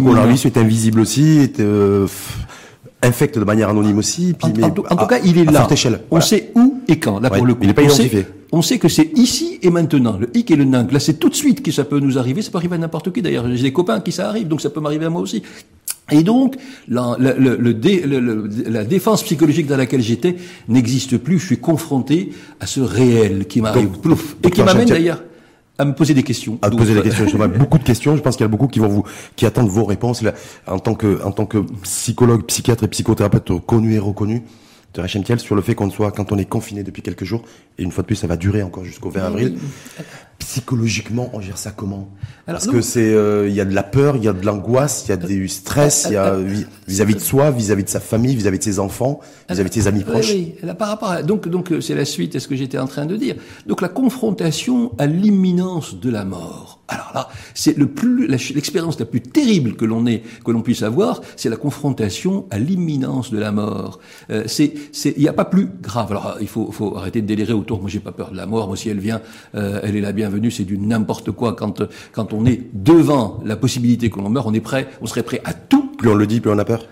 [0.45, 2.07] est invisible aussi, est, euh,
[3.01, 4.33] infecte de manière anonyme aussi.
[4.37, 5.67] Puis, En, mais en tout, en à- tout cas, il est là.
[5.69, 6.01] échelle.
[6.11, 7.19] On sait où et quand.
[7.19, 8.27] Là, Ouais, pour le coup, il est pas on sait-.
[8.51, 10.17] On sait que c'est ici et maintenant.
[10.17, 10.91] Le hic et le nunc.
[10.91, 12.41] Là, c'est tout de suite que ça peut nous arriver.
[12.41, 13.21] Ça peut arriver à n'importe qui.
[13.21, 15.43] D'ailleurs, j'ai des copains qui ça arrive, donc ça peut m'arriver à moi aussi.
[16.09, 16.55] Et donc,
[16.87, 20.37] la, la- le- le dé- le- le- la défense psychologique dans laquelle j'étais
[20.69, 21.37] n'existe plus.
[21.39, 23.89] Je suis confronté à ce réel qui m'arrive,
[24.43, 25.21] et qui m'amène d'ailleurs
[25.77, 26.57] à me poser des questions.
[26.61, 27.25] à te poser des questions.
[27.59, 28.15] Beaucoup de questions.
[28.15, 29.03] Je pense qu'il y a beaucoup qui vont vous,
[29.35, 30.21] qui attendent vos réponses.
[30.21, 30.33] Là,
[30.65, 34.43] en tant que, en tant que psychologue, psychiatre et psychothérapeute connu et reconnu,
[34.93, 37.43] de Thiel, sur le fait qu'on soit, quand on est confiné depuis quelques jours,
[37.77, 39.57] et une fois de plus, ça va durer encore jusqu'au 20 avril.
[40.39, 42.09] Psychologiquement, on gère ça comment
[42.45, 45.03] Parce que c'est, euh, il y a de la peur, il y a de l'angoisse,
[45.05, 47.99] il y a du stress, il y a vis- vis-à-vis de soi, vis-à-vis de sa
[47.99, 49.19] famille, vis-à-vis de ses enfants,
[49.49, 50.31] vis-à-vis de ses amis Oui, proches.
[50.31, 50.53] oui.
[50.63, 52.87] Là, par rapport à, donc, donc, euh, c'est la suite à ce que j'étais en
[52.87, 53.35] train de dire.
[53.65, 56.76] Donc, la confrontation à l'imminence de la mort.
[56.89, 60.83] Alors là, c'est le plus, l'expérience la plus terrible que l'on ait, que l'on puisse
[60.83, 63.99] avoir, c'est la confrontation à l'imminence de la mort.
[64.29, 66.11] Euh, c'est, c'est, il n'y a pas plus grave.
[66.11, 67.81] Alors, il faut, faut arrêter de délirer autour.
[67.81, 68.67] Moi, j'ai pas peur de la mort.
[68.67, 69.21] Moi, si elle vient,
[69.55, 70.49] euh, elle est la bienvenue.
[70.49, 71.53] C'est du n'importe quoi.
[71.53, 75.07] Quand, euh, quand on est devant la possibilité que l'on meurt, on est prêt, on
[75.07, 76.85] serait prêt à tout Plus on le dit, plus on a peur.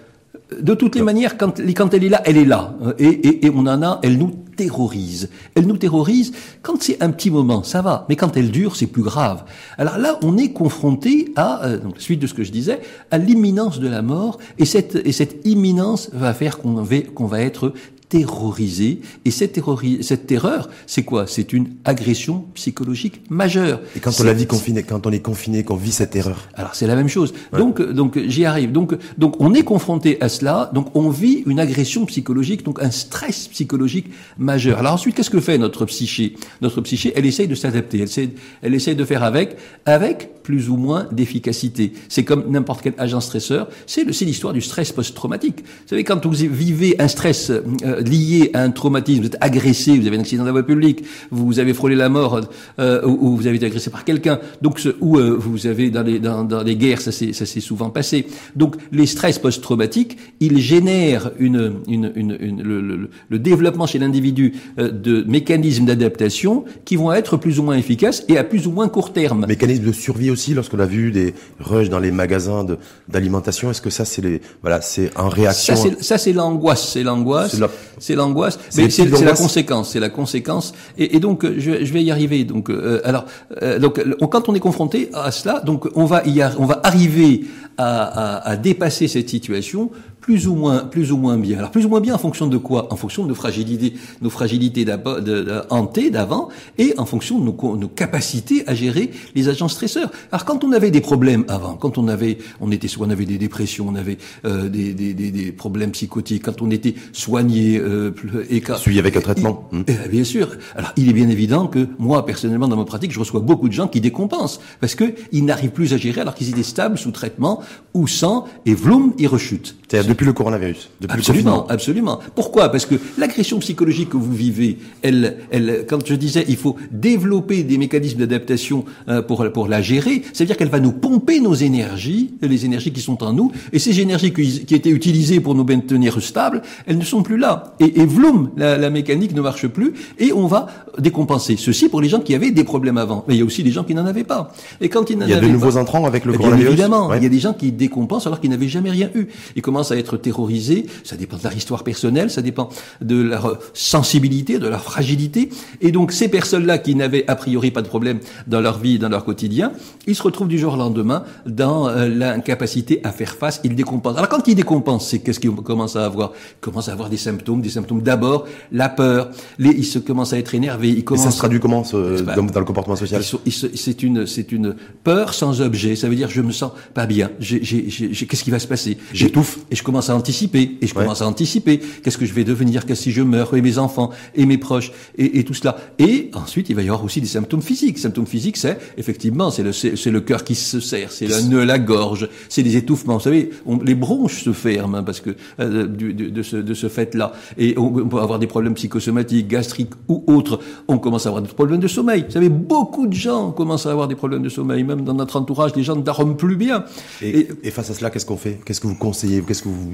[0.61, 2.75] de toutes les manières, quand, quand elle est là, elle est là.
[2.83, 5.29] Euh, Et, et, et on en a, elle nous terrorise.
[5.55, 8.05] Elle nous terrorise quand c'est un petit moment, ça va.
[8.09, 9.43] Mais quand elle dure, c'est plus grave.
[9.77, 12.79] Alors là, on est confronté à, euh, suite de ce que je disais,
[13.11, 14.39] à l'imminence de la mort.
[14.57, 17.73] Et cette, et imminence va faire qu'on va être
[18.09, 18.99] terrorisé.
[19.25, 21.25] Et cette, terrori- cette terreur, c'est quoi?
[21.27, 23.79] C'est une agression psychologique majeure.
[23.95, 26.49] Et quand on la vit confiné, quand on est confiné, qu'on vit cette erreur.
[26.55, 27.33] alors c'est la même chose.
[27.57, 28.71] Donc donc j'y arrive.
[28.71, 30.71] Donc donc on est confronté à cela.
[30.73, 34.79] Donc on vit une agression psychologique, donc un stress psychologique majeur.
[34.79, 36.35] Alors ensuite qu'est-ce que fait notre psyché?
[36.61, 37.97] Notre psyché, elle essaye de s'adapter.
[37.99, 38.29] Elle essaie
[38.61, 41.93] elle essaye de faire avec avec plus ou moins d'efficacité.
[42.07, 43.67] C'est comme n'importe quel agent stresseur.
[43.87, 45.59] C'est le- c'est l'histoire du stress post-traumatique.
[45.61, 49.97] Vous savez quand vous vivez un stress euh, lié à un traumatisme, vous êtes agressé,
[49.97, 52.39] vous avez un accident dans la voie publique, vous avez frôlé la mort
[52.79, 54.39] euh, ou, ou vous avez été agressé par quelqu'un.
[54.61, 57.45] Donc ce- ou euh, vous avez dans les dans, dans les guerres, ça s'est ça
[57.45, 58.27] s'est souvent passé.
[58.55, 63.99] Donc les stress post-traumatiques, ils génèrent une, une, une, une- le, le- le développement chez
[63.99, 68.67] l'individu euh, de mécanismes d'adaptation qui vont être plus ou moins efficaces et à plus
[68.67, 69.45] ou moins court terme.
[69.47, 72.77] Mécanisme de survie aussi, lorsqu'on a vu des rushs dans les magasins de-
[73.09, 77.55] d'alimentation, est-ce que ça c'est les, voilà, c'est en réaction ça c'est l'angoisse, c'est l'angoisse,
[77.99, 80.73] C'est la- c'est l'angoisse, mais c'est la conséquence, c'est la conséquence.
[80.97, 82.43] Et, et donc je, je vais y arriver.
[82.43, 83.25] Donc euh, alors
[83.61, 87.45] euh, donc quand on est confronté à cela, donc on va y on va arriver
[87.77, 88.03] à,
[88.37, 89.91] à, à dépasser cette situation
[90.25, 91.59] plus ou moins plus ou moins bien.
[91.59, 92.91] Alors plus ou moins bien en fonction de quoi?
[92.91, 97.37] En fonction de nos fragilités, nos fragilités d'abo- de, de, hantées d'avant et en fonction
[97.39, 100.09] de nos, nos capacités à gérer les agents stresseurs.
[100.31, 103.25] Alors quand on avait des problèmes avant, quand on avait on était soit on avait
[103.25, 107.77] des dépressions, on avait euh, des, des, des, des problèmes psychotiques, quand on était soigné
[107.77, 108.11] euh,
[108.49, 109.69] et Suivi avec un traitement.
[109.73, 110.49] il- eh, bien sûr.
[110.75, 113.73] Alors, il est bien évident que moi, personnellement, dans ma pratique, je reçois beaucoup de
[113.73, 117.11] gens qui décompensent parce que ils n'arrivent plus à gérer alors qu'ils étaient stables sous
[117.11, 117.61] traitement
[117.93, 119.75] ou sans, et vloum, ils rechutent.
[119.87, 122.19] C'est-à-dire depuis le coronavirus, depuis Absolument, le absolument.
[122.35, 122.69] Pourquoi?
[122.69, 127.63] Parce que l'agression psychologique que vous vivez, elle, elle, quand je disais, il faut développer
[127.63, 130.21] des mécanismes d'adaptation euh, pour pour la gérer.
[130.33, 133.99] C'est-à-dire qu'elle va nous pomper nos énergies, les énergies qui sont en nous, et ces
[133.99, 137.75] énergies qui, qui étaient utilisées pour nous maintenir stables, elles ne sont plus là.
[137.79, 141.57] Et, et vloum, la, la mécanique ne marche plus, et on va décompenser.
[141.57, 143.71] Ceci pour les gens qui avaient des problèmes avant, mais il y a aussi des
[143.71, 144.53] gens qui n'en avaient pas.
[144.79, 146.37] Et quand ils n'en Il y a de avaient nouveaux pas- entrants avec le eh
[146.37, 146.69] coronavirus.
[146.71, 147.17] évidemment, Ouais.
[147.17, 149.27] il y a des gens qui décompensent alors qu'ils n'avaient jamais rien eu.
[149.55, 152.69] Ils commencent à être être terrorisés, ça dépend de leur histoire personnelle, ça dépend
[153.01, 155.49] de leur sensibilité, de leur fragilité.
[155.81, 159.09] Et donc ces personnes-là qui n'avaient a priori pas de problème dans leur vie, dans
[159.09, 159.71] leur quotidien,
[160.05, 164.17] ils se retrouvent du jour au lendemain dans euh, l'incapacité à faire face, ils décompensent.
[164.17, 166.31] Alors quand ils décompensent, c'est qu'est-ce qu'ils commencent à avoir?
[166.57, 170.33] Ils commencent à avoir des symptômes, des symptômes d'abord, la peur, les, ils se commencent
[170.33, 171.25] à être énervés, ils commencent...
[171.25, 173.23] Et ça se traduit comment ce, dans, dans, le comportement social?
[173.23, 177.31] C'est une, c'est une peur sans objet, ça veut dire je me sens pas bien,
[177.39, 178.97] qu'est-ce qui va se passer?
[179.13, 179.59] J'étouffe.
[179.71, 182.85] Et je commence à anticiper, et je commence à anticiper, qu'est-ce que je vais devenir,
[182.85, 185.77] qu'est-ce si je meurs, et mes enfants, et mes proches, et, et, tout cela.
[185.99, 187.99] Et ensuite, il va y avoir aussi des symptômes physiques.
[187.99, 191.63] Symptômes physiques, c'est effectivement, c'est le, c'est le cœur qui se serre, c'est le nœud,
[191.63, 193.17] la gorge, c'est des étouffements.
[193.17, 193.51] Vous savez,
[193.83, 197.33] les bronches se ferment hein, parce que euh, du, de, de, ce, de ce fait-là.
[197.57, 200.59] Et on, peut avoir des problèmes psychosomatiques, gastriques ou autres.
[200.87, 202.25] On commence à avoir des problèmes de sommeil.
[202.27, 205.37] Vous savez, beaucoup de gens commencent à avoir des problèmes de sommeil, même dans notre
[205.39, 206.85] entourage, les gens ne dorment plus bien.
[207.21, 208.59] Et, et, face à cela, qu'est-ce qu'on fait?
[208.65, 209.41] Qu'est-ce que vous conseillez?
[209.41, 209.84] Qu'est-ce que vous,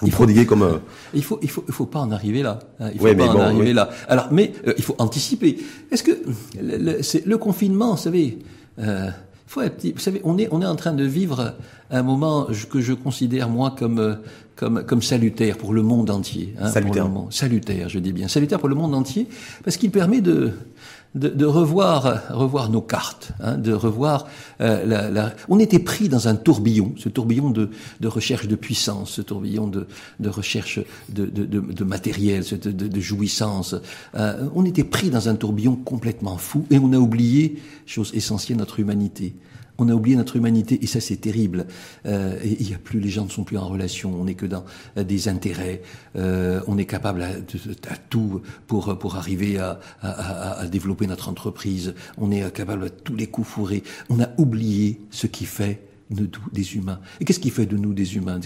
[0.00, 0.78] vous, prodiguez comme euh,
[1.14, 2.58] Il faut, il faut, il faut pas en arriver là.
[2.80, 2.90] Hein.
[2.94, 3.90] Il faut pas en arriver là.
[4.08, 5.58] Alors, mais euh, il faut anticiper.
[5.90, 6.12] Est-ce que
[6.60, 8.38] le, c'est le confinement, vous savez
[8.78, 9.10] euh,
[9.46, 11.54] faut vous savez, on est, on est en train de vivre
[11.90, 14.18] un moment que je considère moi comme,
[14.56, 16.54] comme, comme salutaire pour le monde entier.
[16.60, 17.08] Hein, salutaire.
[17.30, 18.26] salutaire, je dis bien.
[18.26, 19.28] Salutaire pour le monde entier,
[19.62, 20.52] parce qu'il permet de,
[21.14, 24.26] de, de, revoir, revoir nos cartes, hein, de revoir.
[24.60, 25.32] Euh, la, la...
[25.48, 29.68] On était pris dans un tourbillon, ce tourbillon de, de recherche de puissance, ce tourbillon
[29.68, 29.86] de,
[30.20, 33.74] de recherche de, de, de matériel, de, de, jouissance.
[34.16, 38.58] Euh, on était pris dans un tourbillon complètement fou et on a oublié chose essentielle
[38.58, 39.34] notre humanité
[39.78, 41.66] on a oublié notre humanité et ça c'est terrible.
[42.06, 44.14] Euh, il y a plus, les gens ne sont plus en relation.
[44.14, 44.64] On n'est que dans
[44.96, 45.82] euh, des intérêts.
[46.16, 47.30] Euh, on est capable à,
[48.08, 51.94] tout pour pour arriver à, à, à, développer notre entreprise.
[52.18, 53.82] On est capable à tous les coups fourrés.
[54.08, 57.00] On a oublié ce qui fait nous des humains.
[57.20, 58.40] Et qu'est-ce qui fait de nous des humains?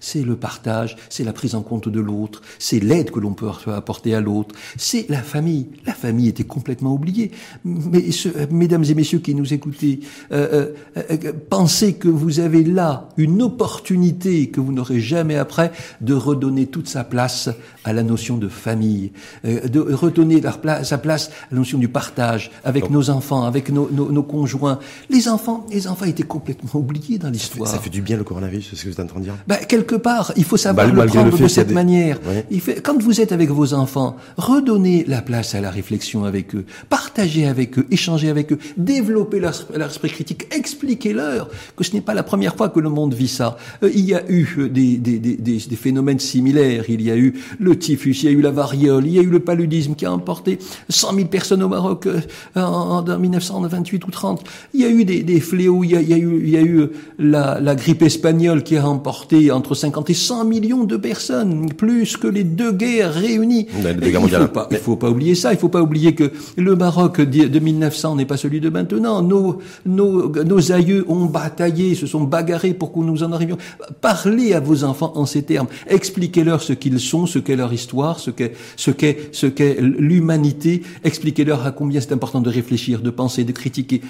[0.00, 3.48] C'est le partage, c'est la prise en compte de l'autre, c'est l'aide que l'on peut
[3.68, 5.68] apporter à l'autre, c'est la famille.
[5.86, 7.30] La famille était complètement oubliée.
[7.64, 10.00] Mais ce, mesdames et messieurs qui nous écoutez,
[10.32, 15.72] euh, euh, euh, pensez que vous avez là une opportunité que vous n'aurez jamais après
[16.00, 17.48] de redonner toute sa place
[17.84, 19.12] à la notion de famille,
[19.44, 23.90] de redonner leur sa place à la notion du partage avec nos enfants, avec nos,
[23.90, 24.78] nos, nos conjoints.
[25.10, 27.68] Les enfants, les enfants étaient complètement oublié dans l'histoire.
[27.68, 29.36] Ça, fait du bien le coronavirus, c'est ce que vous êtes en train de dire
[29.46, 32.18] bah, Quelque part, il faut savoir le prendre de cette manière.
[32.50, 36.54] Il fait, quand vous êtes avec vos enfants, redonnez la place à la réflexion avec
[36.54, 41.92] eux, partagez avec eux, échangez avec eux, développez leur, leur esprit critique, expliquez-leur que ce
[41.94, 43.56] n'est pas la première fois que le monde vit ça.
[43.82, 47.16] Euh, il y a eu euh, des, des, des, des, phénomènes similaires, il y a
[47.16, 49.94] eu le typhus, il y a eu la variole, il y a eu le paludisme
[49.94, 52.20] qui a emporté 100 000 personnes au Maroc euh,
[52.54, 54.44] en, en, 1928 ou 30.
[54.74, 56.50] Il y a eu des, des fléaux, il y a, il y a eu, il
[56.50, 56.73] y a eu
[57.18, 62.16] la, la, grippe espagnole qui a emporté entre 50 et 100 millions de personnes, plus
[62.16, 63.66] que les deux guerres réunies.
[64.02, 65.52] il faut pas, il faut pas oublier ça.
[65.52, 69.22] Il faut pas oublier que le Maroc de 1900 n'est pas celui de maintenant.
[69.22, 73.58] Nos, nos, nos aïeux ont bataillé, se sont bagarrés pour que nous en arrivions.
[74.00, 75.66] Parlez à vos enfants en ces termes.
[75.88, 80.82] Expliquez-leur ce qu'ils sont, ce qu'est leur histoire, ce qu'est ce qu'est ce qu'est l'humanité.
[81.04, 84.00] Expliquez-leur à combien c'est important de réfléchir, de penser, de critiquer.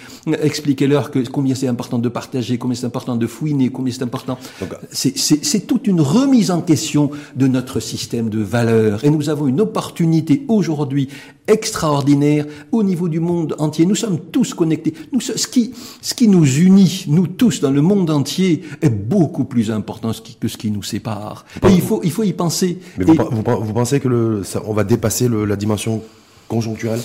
[0.43, 4.39] Expliquez-leur que combien c'est important de partager combien c'est important de fouiner, combien c'est important.
[4.91, 9.05] C'est toute une remise en question de notre système de valeurs.
[9.05, 11.09] Et nous avons une opportunité aujourd'hui
[11.47, 13.87] extraordinaire au niveau du monde entier.
[13.87, 14.95] Nous sommes tous connectés.
[15.13, 19.45] Nous, ce, qui, ce qui nous unit, nous tous, dans le monde entier, est beaucoup
[19.45, 21.45] plus important que ce qui nous sépare.
[21.69, 22.79] Et il faut, il faut y penser.
[22.99, 26.03] Mais vous, vous, pensez que le, ça, on va dépasser le, la dimension
[26.49, 27.01] conjoncturelle?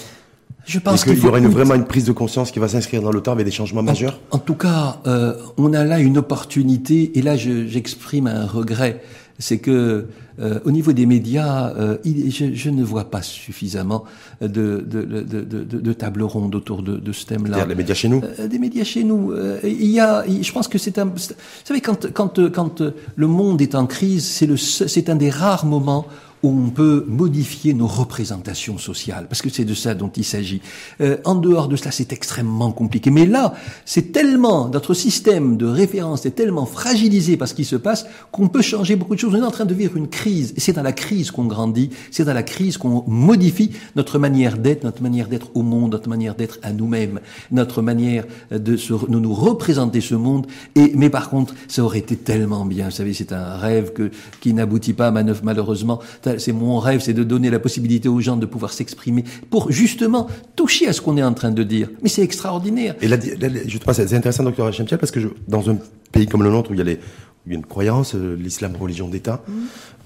[0.66, 3.12] Je pense qu'il y aura une, vraiment une prise de conscience qui va s'inscrire dans
[3.12, 4.20] le temps avec des changements majeurs.
[4.32, 9.02] En, tout cas, euh, on a là une opportunité, et là j'exprime un regret,
[9.40, 10.08] c'est que
[10.40, 14.06] euh, au niveau des médias, euh, il, je, je, ne vois pas suffisamment
[14.42, 17.66] de, de, de, de, de tables rondes autour de, de ce thème-là.
[17.66, 19.32] Les médias chez nous euh, Des médias chez nous.
[19.32, 21.06] Euh, il y a, je pense que c'est un...
[21.06, 21.34] Vous
[21.66, 22.82] savez, quand, quand, quand
[23.16, 26.06] le monde est en crise, c'est un des rares moments
[26.43, 30.62] où on peut modifier nos représentations sociales, parce que c'est de ça dont il s'agit.
[31.02, 33.12] Euh, en dehors de cela, c'est extrêmement compliqué.
[33.12, 33.54] Mais là,
[33.86, 38.47] c'est tellement, notre système de référence est tellement fragilisé par ce qui se passe qu'on
[38.47, 39.34] peut changer beaucoup de choses.
[39.36, 41.89] On est en train de vivre une crise, et c'est dans la crise qu'on grandit,
[42.12, 46.10] c'est dans la crise qu'on modifie notre manière d'être, notre manière d'être au monde, notre
[46.10, 47.19] manière d'être à nous-mêmes,
[47.52, 50.47] notre manière de, se, de nous représenter ce monde.
[50.75, 52.86] Et, mais par contre, ça aurait été tellement bien.
[52.86, 55.99] Vous savez, c'est un rêve que, qui n'aboutit pas malheureusement
[56.38, 60.28] c'est mon rêve, c'est de donner la possibilité aux gens de pouvoir s'exprimer pour justement
[60.56, 61.89] toucher à ce qu'on est en train de dire.
[62.02, 62.96] Mais c'est extraordinaire.
[63.02, 65.78] Et là, je trouve c'est intéressant, docteur Chemtiel, parce que je, dans un
[66.12, 67.00] pays comme le nôtre où il y a les,
[67.48, 69.42] une croyance, l'islam religion d'État.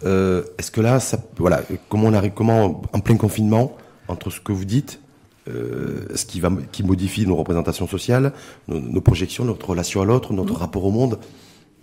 [0.04, 3.76] Est-ce que là, ça, voilà, comment on arrive, comment en plein confinement,
[4.08, 5.00] entre ce que vous dites,
[5.48, 8.34] ce qui va, qui modifie nos représentations sociales,
[8.68, 11.20] nos, projections, notre relation à l'autre, notre rapport au monde,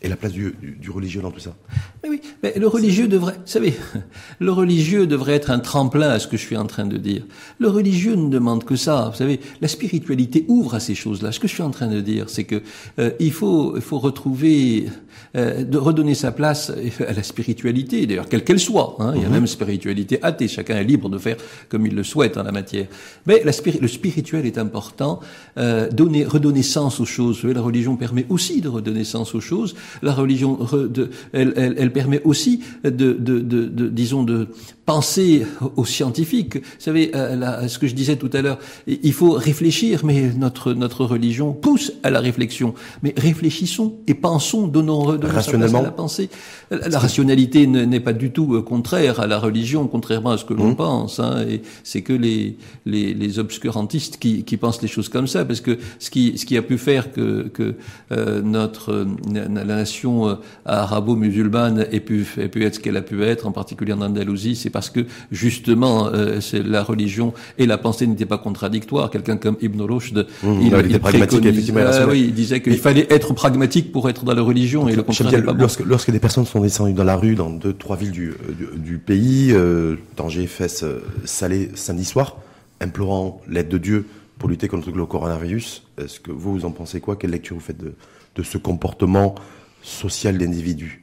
[0.03, 1.55] et la place du, du, religieux dans tout ça.
[2.03, 3.75] Mais oui, mais le religieux devrait, vous savez,
[4.39, 7.27] le religieux devrait être un tremplin à ce que je suis en train de dire.
[7.59, 9.11] Le religieux ne demande que ça.
[9.11, 11.33] Vous savez, la spiritualité ouvre à ces choses-là.
[11.33, 12.63] Ce que je suis en train de dire, c'est que
[12.99, 14.89] euh, il faut, il faut retrouver,
[15.37, 16.73] euh, de redonner sa place
[17.07, 18.97] à la spiritualité, d'ailleurs quelle qu'elle soit.
[18.99, 19.13] Hein.
[19.15, 19.35] Il y a mhm.
[19.35, 20.49] même spiritualité athée.
[20.49, 21.37] Chacun est libre de faire
[21.69, 22.87] comme il le souhaite en la matière.
[23.27, 25.21] Mais la le spirituel est important.
[25.59, 27.45] Euh, donner, redonner sens aux choses.
[27.45, 31.93] La religion permet aussi de redonner sens aux choses la religion, de, elle, elle, elle,
[31.93, 34.49] permet aussi de, de, de, de, disons, de
[34.87, 35.47] penser
[35.77, 36.57] aux scientifiques.
[36.57, 40.73] Vous savez, euh, ce que je disais tout à l'heure, il faut réfléchir, mais notre
[40.73, 42.75] notre religion pousse à la réflexion.
[43.03, 46.29] Mais réfléchissons et pensons, donnons, à la pensée?
[46.71, 50.55] La rationalité n'est pas du tout euh, contraire à la religion, contrairement à ce que
[50.55, 50.77] l'on mmh.
[50.77, 51.21] pense.
[51.21, 55.45] Hein, et c'est que les, les, les obscurantistes qui, qui pensent les choses comme ça,
[55.45, 57.75] parce que ce qui ce qui a pu faire que que
[58.13, 60.35] euh, notre la nation euh,
[60.65, 64.57] arabo-musulmane ait pu, ait pu être ce qu'elle a pu être, en particulier en Andalousie,
[64.57, 69.11] c'est parce que justement euh, la religion et la pensée n'étaient pas contradictoires.
[69.11, 73.35] Quelqu'un comme Ibn Rushd, mmh, il, il, pragmatique, ah oui, il disait qu'il fallait être
[73.35, 76.61] pragmatique pour être dans la religion et le contraire pas lorsque, lorsque des personnes sont
[76.61, 78.35] descendues dans la rue dans deux, trois villes du,
[78.77, 82.37] du, pays, euh, Tanger, Fès, euh, Salé, samedi soir,
[82.81, 84.07] implorant l'aide de Dieu
[84.39, 87.17] pour lutter contre le coronavirus, est-ce que vous, vous en pensez quoi?
[87.17, 87.95] Quelle lecture vous faites de,
[88.37, 89.35] de ce comportement
[89.83, 91.03] social d'individu?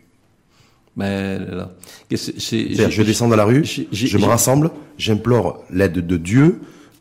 [0.95, 1.69] Mais là,
[2.09, 6.59] je descends dans la rue, je me rassemble, j'implore l'aide de Dieu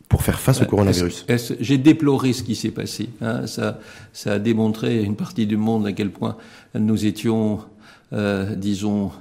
[0.09, 1.25] pour faire face au coronavirus.
[1.59, 3.09] J'ai déploré ce qui s'est passé.
[3.21, 3.45] Hein.
[3.47, 3.79] ça,
[4.13, 6.37] ça a démontré à une partie du monde à quel point
[6.75, 7.59] nous étions,
[8.13, 9.11] euh, disons,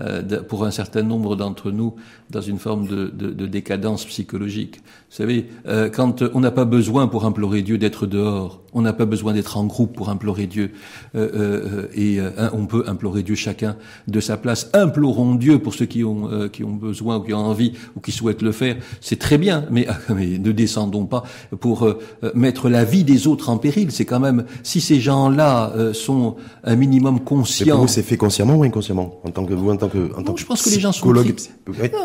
[0.00, 1.96] euh, pour un certain nombre d'entre nous
[2.30, 4.76] dans une forme de, de, de décadence psychologique.
[4.76, 8.92] Vous savez, euh, quand on n'a pas besoin pour implorer Dieu d'être dehors, on n'a
[8.92, 10.72] pas besoin d'être en groupe pour implorer Dieu,
[11.14, 12.18] euh, euh et
[12.52, 13.76] on peut implorer Dieu chacun
[14.06, 14.70] de sa place.
[14.72, 18.12] Implorons Dieu pour ceux qui ont qui ont besoin ou qui ont envie ou qui
[18.12, 18.76] souhaitent le faire.
[19.00, 21.24] C'est très bien, mais, mais ne descendons pas
[21.60, 21.88] pour
[22.34, 23.90] mettre la vie des autres en péril.
[23.90, 27.86] C'est quand même si ces gens-là sont un minimum conscients.
[27.86, 30.40] C'est fait consciemment ou inconsciemment en tant que vous, en tant que en tant que
[30.40, 31.06] je pense que les gens sont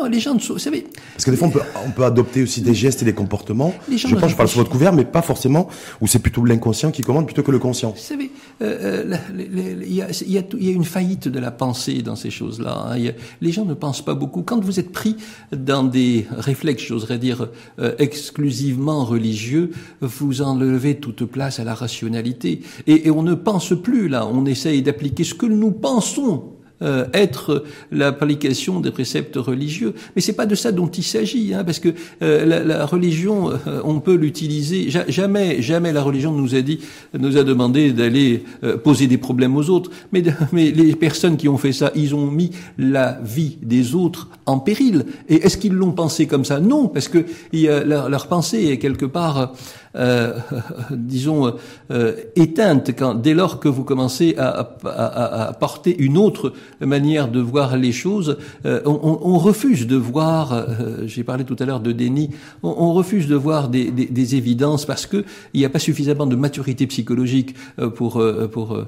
[0.08, 0.86] les gens, vous savez.
[1.14, 3.74] Parce que des fois, on peut, on peut adopter aussi des gestes et des comportements.
[3.88, 5.68] je pense, je parle sur votre couvert, mais pas forcément,
[6.00, 7.90] où c'est plutôt l'inconscient qui commande plutôt que le conscient.
[7.90, 12.86] Vous savez, il y, a, une faillite de la pensée dans ces choses-là.
[12.90, 13.12] Hein.
[13.40, 14.42] Les gens ne pensent pas beaucoup.
[14.42, 15.16] Quand vous êtes pris
[15.52, 17.48] dans des réflexes, j'oserais dire,
[17.78, 22.62] euh, exclusivement religieux, vous enlevez toute place à la rationalité.
[22.86, 24.26] Et, et on ne pense plus là.
[24.26, 26.53] On essaye d'appliquer ce que nous pensons
[26.84, 29.94] euh, être l'application des préceptes religieux.
[30.14, 31.88] Mais c'est pas de ça dont il s'agit, hein, parce que
[32.22, 34.90] euh, la, la, religion, euh, on peut l'utiliser.
[35.08, 36.80] jamais, jamais la religion nous a dit,
[37.18, 38.44] nous a demandé d'aller
[38.82, 39.90] poser des problèmes aux autres.
[40.12, 44.28] Mais, mais les personnes qui ont fait ça, ils ont mis la vie des autres
[44.46, 45.06] en péril.
[45.28, 46.60] Et est-ce qu'ils l'ont pensé comme ça?
[46.60, 49.52] Non, parce que leur, pensée est quelque part
[49.96, 50.38] euh,
[50.90, 51.54] disons,
[51.90, 57.40] euh, éteinte quand, dès lors que vous commencez à, à, porter une autre manière de
[57.40, 58.36] voir les choses.
[58.66, 60.66] Euh, on, refuse de voir,
[61.06, 62.30] j'ai parlé tout à l'heure de déni,
[62.62, 66.86] on, refuse de voir des évidences parce que il n'y a pas suffisamment de maturité
[66.86, 67.54] psychologique
[67.94, 68.78] pour, pour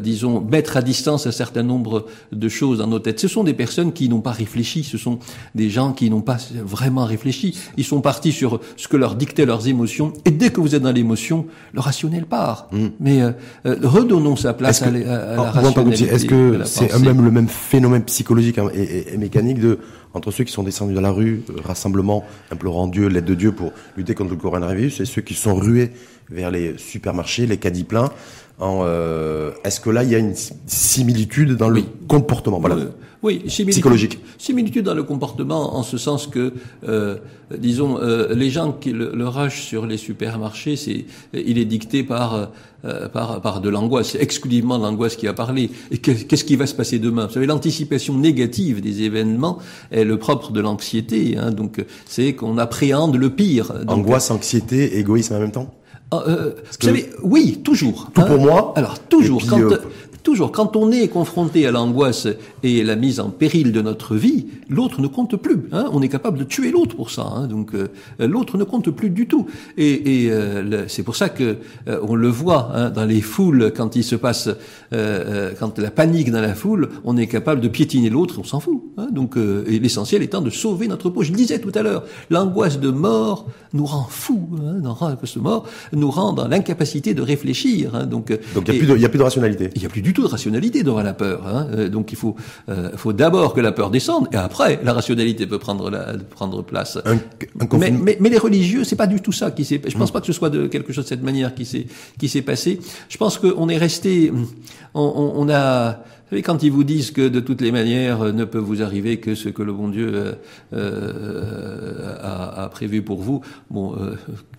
[0.00, 3.20] disons, mettre à distance un certain nombre de choses dans nos têtes.
[3.20, 5.18] Ce sont des personnes qui n'ont pas réfléchi, ce sont
[5.54, 7.58] des gens qui n'ont pas vraiment réfléchi.
[7.76, 10.82] Ils sont partis sur ce que leur dictaient leurs émotions et dès que vous êtes
[10.82, 12.68] dans l'émotion, le rationnel part.
[12.72, 12.86] Mm.
[13.00, 13.32] Mais euh,
[13.66, 16.04] euh, redonnons sa place à, la rationalité.
[16.04, 19.78] Est-ce que c'est même le même phénomène psychologique et, mécanique de
[20.12, 23.52] entre ceux qui sont descendus dans la rue, euh, rassemblement, implorant Dieu, l'aide de Dieu
[23.52, 25.92] pour lutter contre le coronavirus, et ceux qui sont rués
[26.30, 28.10] vers les supermarchés, les caddies pleins.
[28.60, 30.34] Est-ce que là, il y a une
[30.66, 32.60] similitude dans le comportement?
[32.60, 32.76] Voilà.
[33.22, 34.18] Oui, psychologique.
[34.38, 36.54] Similitude dans le comportement, en ce sens que,
[36.88, 37.16] euh,
[37.58, 42.02] disons, euh, les gens qui le, le, rush sur les supermarchés, c'est, il est dicté
[42.02, 42.48] par
[42.86, 45.70] euh, par, par de l'angoisse, c'est exclusivement l'angoisse qui a parlé.
[45.90, 47.26] Et qu'est-ce qui va se passer demain?
[47.26, 49.58] Vous savez, l'anticipation négative des événements
[49.90, 51.36] est le propre de l'anxiété.
[51.36, 53.70] Hein, donc, c'est qu'on appréhende le pire.
[53.86, 55.74] angoisse, anxiété, égoïsme en même temps?
[56.12, 58.10] Euh, vous savez, oui, toujours.
[58.14, 58.36] Tout pour hein.
[58.36, 58.72] moi.
[58.76, 59.42] Alors toujours.
[59.46, 59.60] quand,
[60.22, 62.28] toujours, quand on est confronté à l'angoisse
[62.62, 65.62] et la mise en péril de notre vie, l'autre ne compte plus.
[65.72, 65.86] Hein.
[65.92, 67.22] On est capable de tuer l'autre pour ça.
[67.22, 67.46] Hein.
[67.46, 69.46] Donc euh, l'autre ne compte plus du tout.
[69.76, 71.56] Et, et euh, c'est pour ça que
[71.88, 74.48] euh, on le voit hein, dans les foules quand il se passe,
[74.90, 78.82] quand la panique dans la foule, on est capable de piétiner l'autre, on s'en fout.
[78.96, 79.08] Hein.
[79.12, 81.22] Donc l'essentiel étant de sauver notre peau.
[81.22, 84.48] Je le disais tout à l'heure, l'angoisse de mort nous rend fous.
[84.58, 87.94] Hein, l'angoisse de mort nous rend dans l'incapacité de réfléchir.
[87.94, 88.06] Hein.
[88.06, 89.70] Donc il n'y a, a, plus de rationalité.
[89.74, 91.46] Il n'y a plus du tout de rationalité devant la peur.
[91.46, 91.88] Hein.
[91.88, 92.36] Donc il faut,
[92.96, 96.98] faut d'abord que la peur descende et après la rationalité peut prendre la, prendre place.
[97.78, 99.80] mais, mais, mais, les religieux, c'est pas du tout ça qui s'est.
[99.86, 100.12] Je pense hmm.
[100.12, 101.86] pas que ce soit de quelque chose de cette manière qui s'est
[102.18, 102.80] qui s'est passé.
[103.08, 104.32] Je pense qu'on est resté.
[104.94, 106.00] On, on, on a
[106.30, 109.34] savez, quand ils vous disent que de toutes les manières ne peut vous arriver que
[109.34, 110.32] ce que le bon Dieu euh,
[110.72, 114.14] euh a, a, prévu pour vous, bon, euh,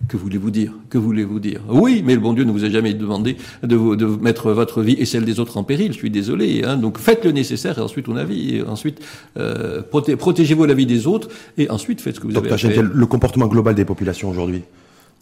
[0.08, 0.72] que voulez-vous dire?
[0.90, 1.60] Que voulez-vous dire?
[1.68, 4.82] Oui, mais le bon Dieu ne vous a jamais demandé de, vous, de mettre votre
[4.82, 5.92] vie et celle des autres en péril.
[5.92, 6.62] Je suis désolé.
[6.64, 8.56] Hein, donc faites le nécessaire et ensuite on a vie.
[8.56, 9.00] Et ensuite
[9.38, 12.82] euh, protégez-vous la vie des autres et ensuite faites ce que vous avez à faire.
[12.82, 14.62] Le comportement global des populations aujourd'hui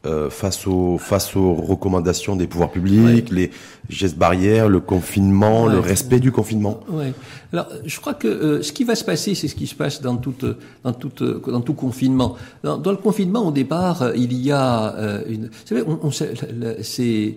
[0.06, 3.50] euh, face aux face aux recommandations des pouvoirs publics, les
[3.90, 6.80] gestes barrières, le confinement, le respect du confinement.
[6.88, 7.12] Ouais.
[7.52, 10.00] Alors, je crois que euh, ce qui va se passer, c'est ce qui se passe
[10.00, 10.46] dans toute
[10.84, 12.36] dans toute dans tout confinement.
[12.62, 15.46] Dans, dans le confinement, au départ, il y a euh, une.
[15.46, 17.36] Vous savez, on, on c'est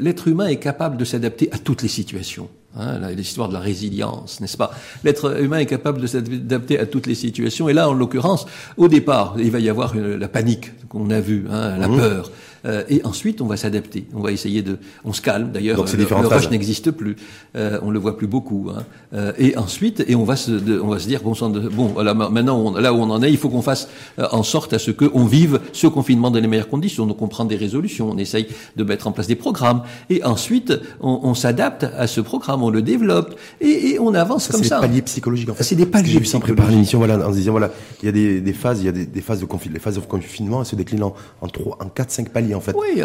[0.00, 2.48] l'être humain est capable de s'adapter à toutes les situations.
[2.74, 4.70] Hein, l'histoire de la résilience, n'est-ce pas?
[5.04, 7.68] L'être humain est capable de s'adapter à toutes les situations.
[7.68, 8.46] Et là, en l'occurrence,
[8.78, 11.96] au départ, il va y avoir la panique qu'on a vue, hein, la mmh.
[11.98, 12.30] peur.
[12.64, 14.06] Euh, et ensuite, on va s'adapter.
[14.14, 15.50] On va essayer de, on se calme.
[15.52, 17.16] D'ailleurs, le, le rush n'existe plus.
[17.56, 18.70] Euh, on le voit plus beaucoup.
[18.70, 18.84] Hein.
[19.14, 21.86] Euh, et ensuite, et on va se, de, on va se dire bon, de, bon,
[21.86, 23.88] voilà, maintenant, on, là où on en est, il faut qu'on fasse
[24.18, 27.06] euh, en sorte à ce que on vive ce confinement dans les meilleures conditions.
[27.06, 28.46] Donc, on prend des résolutions, on essaye
[28.76, 32.70] de mettre en place des programmes, et ensuite, on, on s'adapte à ce programme, on
[32.70, 34.76] le développe, et, et on avance comme ça.
[34.76, 35.50] C'est des paliers psychologiques.
[35.50, 35.64] En fait.
[35.64, 36.42] C'est des paliers psychologiques.
[36.42, 37.70] préparer l'émission, voilà, en se disant voilà,
[38.02, 39.80] il y a des, des phases, il y a des, des phases de confinement, les
[39.80, 42.74] phases de confinement, elles se déclinent en, en trois, en quatre, cinq paliers en fait.
[42.76, 43.02] Oui,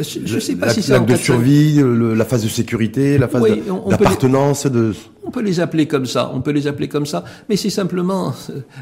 [0.00, 3.44] je ne sais pas si c'est la de survie, la phase de sécurité, la phase
[3.88, 4.94] d'appartenance, de
[5.28, 8.34] on peut les appeler comme ça, on peut les appeler comme ça, mais c'est simplement,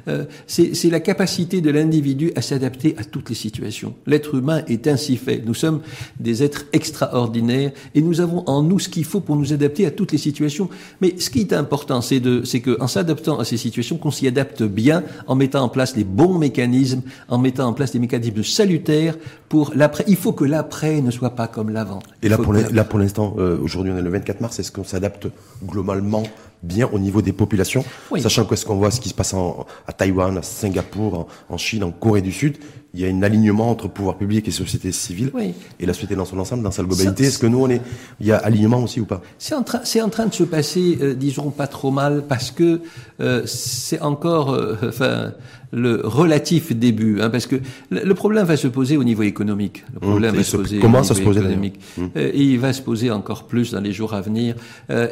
[0.07, 3.95] euh, c'est la capacité de l'individu à s'adapter à toutes les situations.
[4.07, 5.43] L'être humain est ainsi fait.
[5.45, 5.81] Nous sommes
[6.21, 9.91] des êtres extraordinaires et nous avons en nous ce qu'il faut pour nous adapter à
[9.91, 10.71] toutes les situations.
[11.01, 14.13] Mais ce qui est important, c'est de, c'est que en s'adaptant à ces situations, qu'on
[14.13, 17.99] s'y adapte bien, en mettant en place les bons mécanismes, en mettant en place des
[17.99, 19.17] mécanismes salutaires
[19.49, 20.05] pour l'après.
[20.07, 21.99] Il faut que l'après ne soit pas comme l'avant.
[22.23, 24.85] Et là pour, là pour l'instant, euh, aujourd'hui on est le 24 mars, est-ce qu'on
[24.85, 25.27] s'adapte
[25.67, 26.23] globalement
[26.63, 27.85] bien au niveau des populations,
[28.19, 31.59] sachant que ce qu'on voit ce qui se passe en, à Taïwan, à Singapour, en,
[31.59, 32.59] Chine, en Corée du Sud,
[32.95, 35.31] il y a un alignement entre pouvoir public et société civile.
[35.79, 37.25] Et la société dans son ensemble, dans sa globalité.
[37.25, 37.83] Est-ce que nous, on est,
[38.21, 39.21] il y a alignement aussi ou pas?
[39.39, 42.51] C'est en train, c'est en train de se passer, euh, disons pas trop mal, parce
[42.51, 42.81] que
[43.21, 45.33] euh, c'est encore, euh, enfin,
[45.73, 47.57] le relatif début, hein, parce que
[47.91, 49.85] le problème va se poser au niveau économique.
[49.95, 50.39] Le problème mmh.
[50.39, 51.81] va se poser comment au ça se économique.
[51.99, 52.07] Mmh.
[52.17, 54.55] et il va se poser encore plus dans les jours à venir.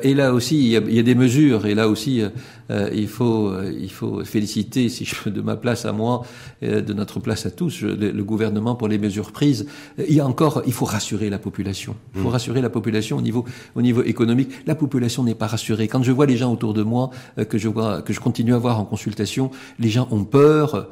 [0.03, 2.23] et là aussi, il y, a, il y, a, des mesures, et là aussi,
[2.71, 6.23] il faut, il faut féliciter, si je de ma place à moi,
[6.63, 9.67] de notre place à tous, le, gouvernement pour les mesures prises.
[9.99, 11.95] Il y a encore, il faut rassurer la population.
[12.15, 12.33] Il faut mmh.
[12.33, 13.45] rassurer la population au niveau,
[13.75, 14.51] au niveau économique.
[14.67, 15.89] La population n'est pas rassurée.
[15.89, 17.11] Quand je vois les gens autour de moi,
[17.49, 20.85] que je vois, que je continue à voir en consultation, les gens ont peur euh,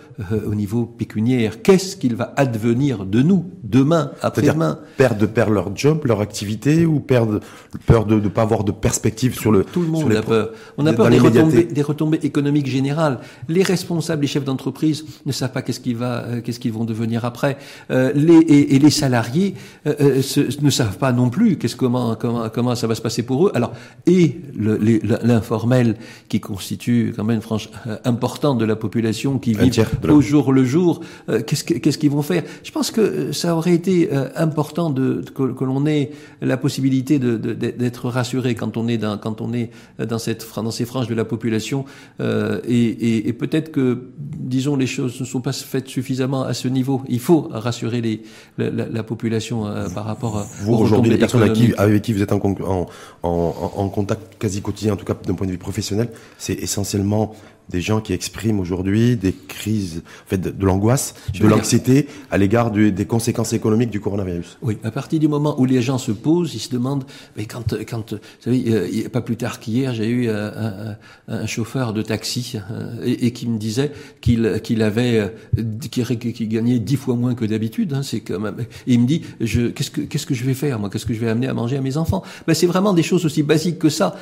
[0.46, 1.62] au niveau pécuniaire.
[1.62, 6.86] Qu'est-ce qu'il va advenir de nous demain, après-demain Perdre de perdre leur job, leur activité,
[6.86, 7.40] ou perdre
[7.86, 9.64] peur de ne pas avoir de perspective sur le.
[9.64, 10.50] Tout le monde a peur.
[10.78, 13.20] On a peur des retombées, des retombées économiques générales.
[13.48, 17.24] Les responsables, les chefs d'entreprise ne savent pas qu'est-ce va, euh, qu'est-ce qu'ils vont devenir
[17.24, 17.56] après.
[17.90, 19.54] Euh, les, et, et, les salariés
[19.86, 20.22] euh, euh
[20.60, 23.52] ne savent pas non plus qu'est-ce comment comment comment ça va se passer pour eux.
[23.54, 23.72] Alors
[24.06, 25.96] et l'informel
[26.28, 27.70] qui constitue quand même une frange
[28.04, 29.70] importante de la population qui vit
[30.08, 31.00] au jour le jour,
[31.46, 32.44] qu'est-ce qu'est-ce qu'ils vont faire?
[32.62, 37.36] Je pense que ça aurait été important de, que, que l'on ait la possibilité de,
[37.82, 41.14] d'être rassuré quand on est dans quand on est dans cette dans ces franges de
[41.14, 41.84] la population
[42.20, 46.68] et, et, et peut-être que disons les choses ne sont pas faites suffisamment à ce
[46.68, 47.02] niveau.
[47.08, 48.22] Il faut rassurer les,
[48.58, 52.02] la, la, la population euh, par rapport à vous aujourd'hui les personnes avec qui, avec
[52.02, 52.86] qui vous êtes en, en,
[53.22, 57.34] en, en, contact quasi quotidien, en tout cas d'un point de vue professionnel, c'est essentiellement
[57.68, 62.38] des gens qui expriment aujourd'hui des crises, en fait, de, de l'angoisse, de l'anxiété à
[62.38, 64.58] l'égard des conséquences économiques du coronavirus.
[64.62, 67.04] Oui, à partir du moment où les gens se posent, ils se demandent,
[67.36, 70.94] mais quand, quand, vous savez, euh, pas plus tard qu'hier, j'ai eu euh,
[71.28, 76.48] un, un, chauffeur de taxi euh, et, et, qui me disait qu'il qu'il avait, qu'il
[76.48, 77.92] gagnait dix fois moins que d'habitude.
[77.92, 78.56] Hein, c'est quand même.
[78.86, 81.14] Et il me dit, je, qu'est-ce que qu'est-ce que je vais faire moi Qu'est-ce que
[81.14, 82.22] je vais amener à manger à mes enfants?
[82.46, 84.16] Ben c'est vraiment des choses aussi basiques que ça.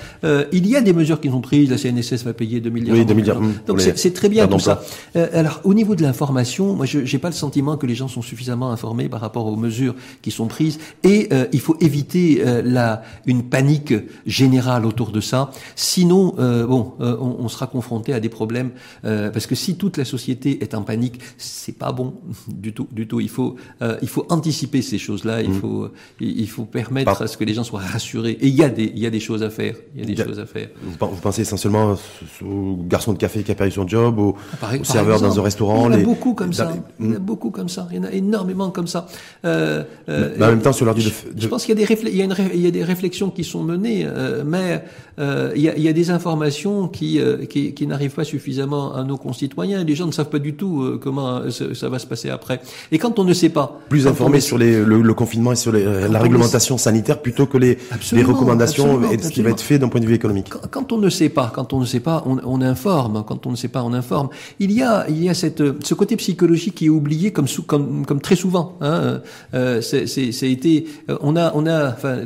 [0.53, 1.71] il y a des mesures qui sont prises.
[1.71, 2.97] La CNSS va payer 2 milliards.
[2.97, 3.30] Oui, 2 milliards.
[3.67, 4.83] Donc c'est très bien tout ça.
[5.17, 8.09] Euh, alors au niveau de l'information, moi je n'ai pas le sentiment que les gens
[8.09, 12.43] sont suffisamment informés par rapport aux mesures qui sont prises et euh, il faut éviter
[12.45, 13.95] euh, la une panique
[14.27, 15.51] générale autour de ça.
[15.77, 18.71] Sinon, bon, on, on, sera confronté à des problèmes
[19.03, 22.15] parce que si toute la société est en panique, c'est pas bon
[22.49, 23.21] du tout, du tout.
[23.21, 23.57] Il faut
[24.03, 25.43] il faut anticiper ces choses-là.
[25.43, 25.61] Il mm.
[25.61, 25.89] faut
[26.21, 28.39] il faut permettre à ce que les gens soient rassurés.
[28.41, 29.75] Et il y a des il y a des choses à faire.
[29.95, 30.69] Il y a des choses à faire.
[30.83, 31.97] Vous pensez essentiellement
[32.45, 34.37] aux garçons de café qui a perdu son job, aux,
[34.83, 35.91] serveurs dans un restaurant.
[35.91, 36.73] Il y en a beaucoup comme ça.
[36.99, 37.23] Il y en a hmm.
[37.23, 37.87] beaucoup comme ça.
[37.91, 39.07] Il y en a énormément comme ça.
[39.45, 41.03] Euh, euh, mais en même temps, sur l'heure du...
[41.03, 43.63] Je, pense qu'il y a des il y il y a des réflexions qui sont
[43.63, 44.83] menées, euh, mais
[45.21, 48.25] euh, il, y a, il y a des informations qui euh, qui, qui n'arrivent pas
[48.25, 49.85] suffisamment à nos concitoyens.
[49.85, 52.61] Les gens ne savent pas du tout euh, comment ça, va se passer après.
[52.91, 55.85] Et quand on ne sait pas, plus informés sur les, le, confinement et sur les,
[56.09, 57.79] la réglementation sanitaire plutôt que les,
[58.13, 60.49] les recommandations et ce qui va être fait d'un point de vue économique.
[60.49, 63.10] Quand, quand, on ne sait pas, quand on ne sait pas, on, on informe.
[63.27, 64.29] Quand on ne sait pas, on informe.
[64.59, 68.07] Il y a, il y a cette, ce côté psychologique qui est oublié comme, comme,
[68.07, 68.77] comme très souvent.
[68.81, 69.21] Hein.
[69.55, 72.17] Euh, c'est, c'est, été, euh, on a, on a, enfin,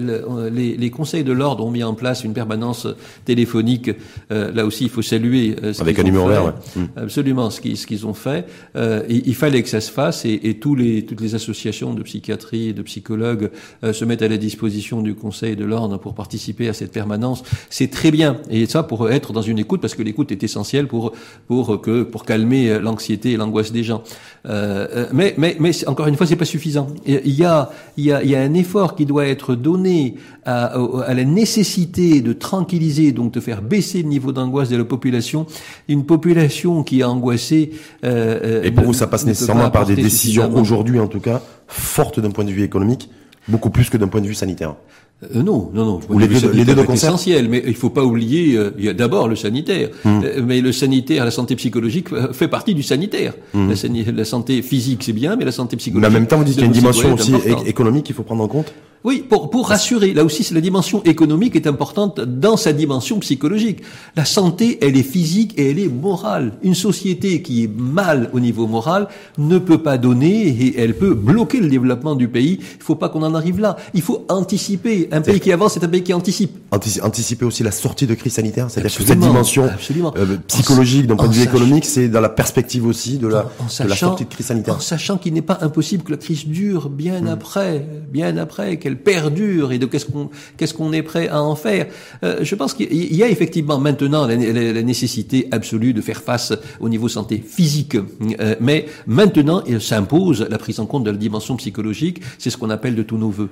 [0.52, 2.86] les, les conseils de l'ordre ont mis en place une permanence
[3.24, 3.90] téléphonique.
[4.30, 5.56] Euh, là aussi, il faut saluer.
[5.62, 6.52] Euh, Avec un numéro vert, ouais.
[6.76, 6.84] Mmh.
[6.96, 8.46] Absolument, ce qu'ils, ce qu'ils ont fait.
[8.76, 12.02] Euh, il fallait que ça se fasse et, et, tous les, toutes les associations de
[12.02, 13.50] psychiatrie et de psychologues
[13.82, 17.42] se mettent à la disposition du conseil de l'ordre pour participer à cette permanence.
[17.70, 18.38] C'est très bien.
[18.50, 21.12] Et ça, pour être dans une écoute, parce que l'écoute est essentielle pour
[21.46, 24.02] pour que pour calmer l'anxiété et l'angoisse des gens.
[24.46, 26.88] Euh, euh, mais mais mais encore une fois, c'est pas suffisant.
[27.06, 30.16] Il y a il y a il y a un effort qui doit être donné
[30.44, 30.66] à,
[31.06, 35.46] à la nécessité de tranquilliser, donc de faire baisser le niveau d'angoisse de la population.
[35.88, 37.72] Une population qui est angoissée.
[38.04, 41.40] Euh, euh et pour vous, ça passe nécessairement par des décisions aujourd'hui, en tout cas,
[41.66, 43.10] fortes d'un point de vue économique,
[43.48, 44.74] beaucoup plus que d'un point de vue sanitaire.
[45.22, 46.00] Euh, non, non, non.
[46.08, 48.56] Ou les deux, les deux de essentiel, mais il faut pas oublier.
[48.56, 50.20] Euh, d'abord le sanitaire, hmm.
[50.24, 53.34] euh, mais le sanitaire, la santé psychologique fait partie du sanitaire.
[53.52, 53.72] Hmm.
[54.16, 56.10] La, santé physique, c'est bien, mais la santé psychologique.
[56.10, 57.34] Mais en même temps, vous dites qu'il y a une dimension aussi
[57.66, 58.72] économique qu'il faut prendre en compte.
[59.04, 60.14] Oui, pour, pour rassurer.
[60.14, 63.82] Là aussi, la dimension économique est importante dans sa dimension psychologique.
[64.16, 66.54] La santé, elle est physique et elle est morale.
[66.62, 71.12] Une société qui est mal au niveau moral ne peut pas donner et elle peut
[71.12, 72.60] bloquer le développement du pays.
[72.60, 73.76] Il faut pas qu'on en arrive là.
[73.92, 75.03] Il faut anticiper.
[75.12, 76.52] Un pays qui avance, c'est un pays qui anticipe.
[76.70, 79.68] Anticiper aussi la sortie de crise sanitaire, c'est-à-dire que cette dimension
[80.16, 83.42] euh, psychologique d'un point de vue économique, c'est dans la perspective aussi de la,
[83.80, 84.76] de la sortie de crise sanitaire.
[84.76, 87.28] En sachant qu'il n'est pas impossible que la crise dure bien hmm.
[87.28, 91.56] après, bien après, qu'elle perdure et de qu'est-ce qu'on qu'est-ce qu'on est prêt à en
[91.56, 91.86] faire.
[92.22, 96.88] Euh, je pense qu'il y a effectivement maintenant la, nécessité absolue de faire face au
[96.88, 101.56] niveau santé physique, euh, mais maintenant il s'impose la prise en compte de la dimension
[101.56, 102.20] psychologique.
[102.38, 103.50] C'est ce qu'on appelle de tous nos voeux.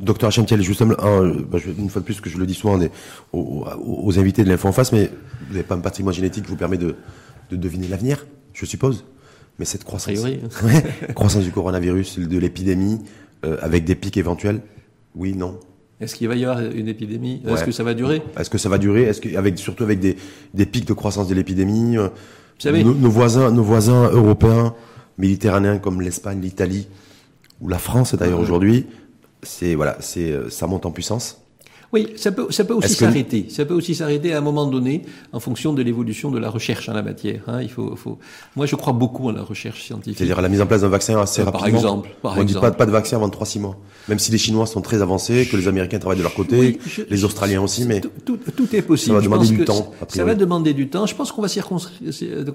[0.00, 2.78] Docteur Hachem justement, bah, une fois de plus que je le dis souvent
[3.32, 5.10] aux, invités de l'info en face, mais
[5.46, 6.96] vous n'avez pas un patrimoine génétique qui vous permet de,
[7.50, 9.04] de deviner l'avenir, je suppose.
[9.58, 10.18] Mais cette croissance,
[11.14, 13.00] croissance du coronavirus, de l'épidémie,
[13.44, 14.60] euh, avec des pics éventuels,
[15.14, 15.60] oui, non.
[16.00, 17.40] Est-ce qu'il va y avoir une épidémie?
[17.46, 18.20] Est-ce que ça va durer?
[18.36, 19.02] Est-ce que ça va durer?
[19.02, 20.16] Est-ce que, avec surtout avec des,
[20.54, 24.74] des pics de croissance de l'épidémie euh, Vous savez, nos, voisins, nos voisins européens,
[25.18, 26.88] méditerranéens comme l'Espagne, l'Italie
[27.60, 28.86] ou la France d'ailleurs aujourd'hui,
[29.44, 31.43] c'est voilà, c'est euh, ça monte en puissance.
[31.94, 33.46] Oui, ça peut, ça peut aussi s'arrêter.
[33.50, 36.88] Ça peut aussi s'arrêter à un moment donné, en fonction de l'évolution de la recherche
[36.88, 37.42] en la matière.
[37.46, 37.62] Hein.
[37.62, 38.18] Il faut, faut...
[38.56, 40.18] Moi, je crois beaucoup à la recherche scientifique.
[40.18, 41.68] C'est-à-dire à la mise en place d'un vaccin assez euh, rapidement.
[41.68, 42.08] Par exemple.
[42.20, 43.76] Par On ne dit pas, pas de vaccin avant 3-6 mois.
[44.08, 47.24] Même si les Chinois sont très avancés, que les Américains travaillent de leur côté, les
[47.24, 49.14] Australiens aussi, mais tout, tout, est possible.
[49.14, 49.92] Ça va demander du temps.
[50.08, 51.06] Ça va demander du temps.
[51.06, 51.48] Je pense qu'on va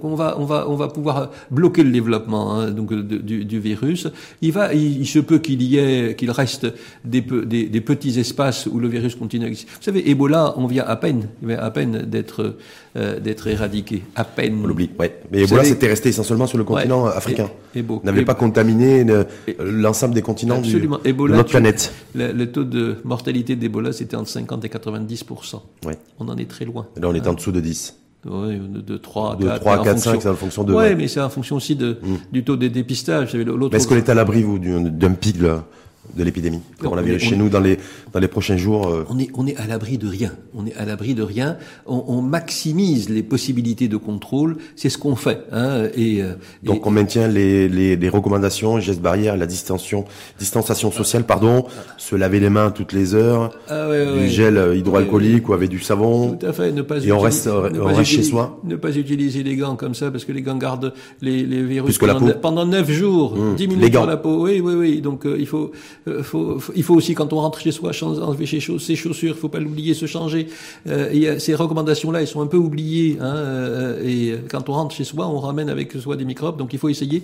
[0.01, 4.07] qu'on va, on va, on va pouvoir bloquer le développement hein, donc du, du, virus.
[4.41, 6.67] Il va, il, se peut qu'il y ait, qu'il reste
[7.05, 9.69] des, des, des petits espaces où le virus continue à exister.
[9.75, 11.27] Vous savez, Ebola, on vient à peine,
[11.57, 12.55] à peine d'être
[12.97, 14.61] euh, d'être éradiqué, à peine.
[14.63, 15.19] On l'oublie, ouais.
[15.31, 17.49] Mais Ebola, c'était resté essentiellement sur le continent africain.
[18.03, 19.05] N'avait pas contaminé
[19.59, 20.99] l'ensemble des continents Absolument.
[21.03, 21.93] de notre planète.
[22.15, 25.25] Le, taux de mortalité d'Ebola, c'était entre 50 et 90
[25.85, 25.97] ouais.
[26.19, 26.87] On en est très loin.
[26.99, 27.95] là, on est en dessous de 10.
[28.25, 29.53] Oui, de 3 à 4.
[29.53, 30.73] De 3 à 4, 5, c'est en fonction de...
[30.73, 32.15] Oui, mais c'est en fonction aussi de, mm.
[32.33, 33.33] du taux de dépistage.
[33.35, 35.63] Est-ce qu'on est à l'abri, vous, d'un pic, là
[36.15, 37.77] de l'épidémie coronavirus chez nous dans les
[38.13, 39.05] dans les prochains jours euh.
[39.09, 40.31] On est on est à l'abri de rien.
[40.55, 41.57] On est à l'abri de rien.
[41.85, 44.57] On, on, maximise les possibilités de contrôle.
[44.75, 45.41] C'est ce qu'on fait.
[45.51, 46.33] Hein, et, euh,
[46.63, 50.05] donc on maintient les, les, les, recommandations, gestes barrières, la distanciation
[50.37, 51.65] distanciation sociale, pardon,
[51.97, 55.69] se laver les mains toutes les heures, ah, ouais, du gel euh, hydroalcoolique ou avec
[55.69, 56.35] du savon.
[56.35, 56.71] Tout à fait.
[56.71, 58.59] Ne pas et on reste on reste chez soi.
[58.63, 61.97] Ne pas utiliser les gants comme ça parce que les gants gardent les, les virus
[61.97, 63.55] pendant, pendant 9 jours, mmh.
[63.55, 64.05] 10 minutes les gants.
[64.05, 64.43] la peau.
[64.43, 65.01] Oui oui oui.
[65.01, 65.71] Donc il faut
[66.07, 69.49] euh, faut, il faut aussi quand on rentre chez soi enlever ses, chaussures, il faut
[69.49, 70.47] pas l'oublier, se changer.
[70.87, 73.17] Euh, ces recommandations-là, elles sont un peu oubliées.
[73.19, 76.57] Hein, euh, et quand on rentre chez soi, on ramène avec soi des microbes.
[76.57, 77.23] Donc il faut essayer,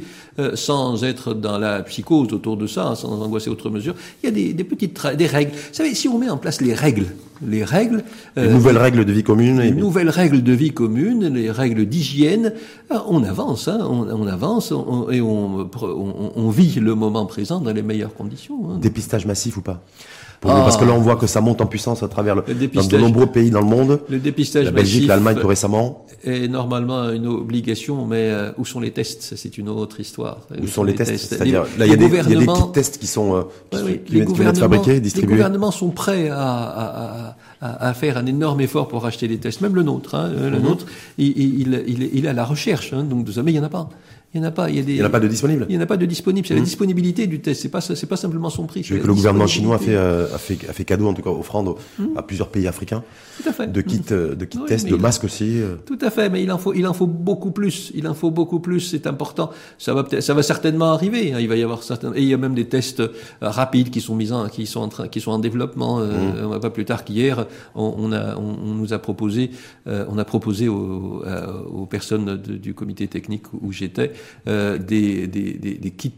[0.54, 3.96] sans être dans la psychose autour de ça, hein, sans angoisser autre mesure.
[4.24, 5.52] Il y a des, des petites des règles.
[5.52, 7.08] Vous savez, si on met en place les règles,
[7.46, 8.04] les règles,
[8.36, 12.54] les nouvelles règles de vie commune, les nouvelles règles de vie commune, les règles d'hygiène,
[12.90, 14.72] on avance, hein, on, avance
[15.12, 15.70] et on,
[16.36, 18.72] on, vit le moment présent dans les meilleures conditions.
[18.72, 18.78] Hein.
[18.80, 19.82] Dépistage massif ou pas?
[20.46, 22.44] Parce que là, on voit que ça monte en puissance à travers le,
[22.74, 24.00] dans de nombreux pays dans le monde.
[24.10, 26.06] Le dépistage La Belgique, l'Allemagne tout récemment.
[26.24, 29.34] Est normalement une obligation, mais euh, où sont les tests?
[29.36, 30.40] C'est une autre histoire.
[30.60, 32.98] Où, sont, les, tests, C'est-à-dire, là, il y, a des, y a des kits tests
[32.98, 35.34] qui sont, euh, qui, oui, qui, viennent être fabriqués, distribués.
[35.34, 39.38] Les gouvernements sont prêts à, à, à, à, faire un énorme effort pour acheter les
[39.38, 39.62] tests.
[39.62, 40.64] Même le nôtre, hein, le mhm.
[40.64, 40.86] nôtre,
[41.18, 43.70] il, il, il, il, est à la recherche, hein, donc mais il n'y en a
[43.70, 43.90] pas.
[44.36, 44.70] Il n'y en a pas.
[44.70, 44.92] Il y a des.
[44.92, 45.66] Il n'y en a pas de disponible.
[45.70, 46.46] Il n'y en a pas de disponible.
[46.46, 46.66] C'est la mmh.
[46.66, 47.62] disponibilité du test.
[47.62, 48.82] C'est pas c'est pas simplement son prix.
[48.82, 51.30] que le gouvernement chinois a fait, euh, a fait a fait cadeau en tout cas
[51.30, 52.18] offrande mmh.
[52.18, 53.02] à plusieurs pays africains.
[53.42, 53.72] Tout à fait.
[53.72, 55.62] De kits euh, de kits tests, de masques aussi.
[55.62, 55.76] Euh.
[55.86, 56.30] Tout à fait.
[56.30, 57.94] Mais il en faut il en faut beaucoup plus.
[57.96, 58.82] Il en faut beaucoup plus.
[58.82, 59.52] C'est important.
[59.78, 61.32] Ça va ça va certainement arriver.
[61.34, 61.40] Hein.
[61.40, 63.04] Il va y avoir certains et il y a même des tests
[63.40, 66.00] rapides qui sont mis en qui sont en train qui sont en développement.
[66.00, 66.60] Mmh.
[66.60, 69.52] Pas plus tard qu'hier, on, on, a on, nous a proposé
[69.86, 71.24] on a proposé aux,
[71.72, 74.12] aux personnes du comité technique où j'étais
[74.46, 76.12] des des, des, kits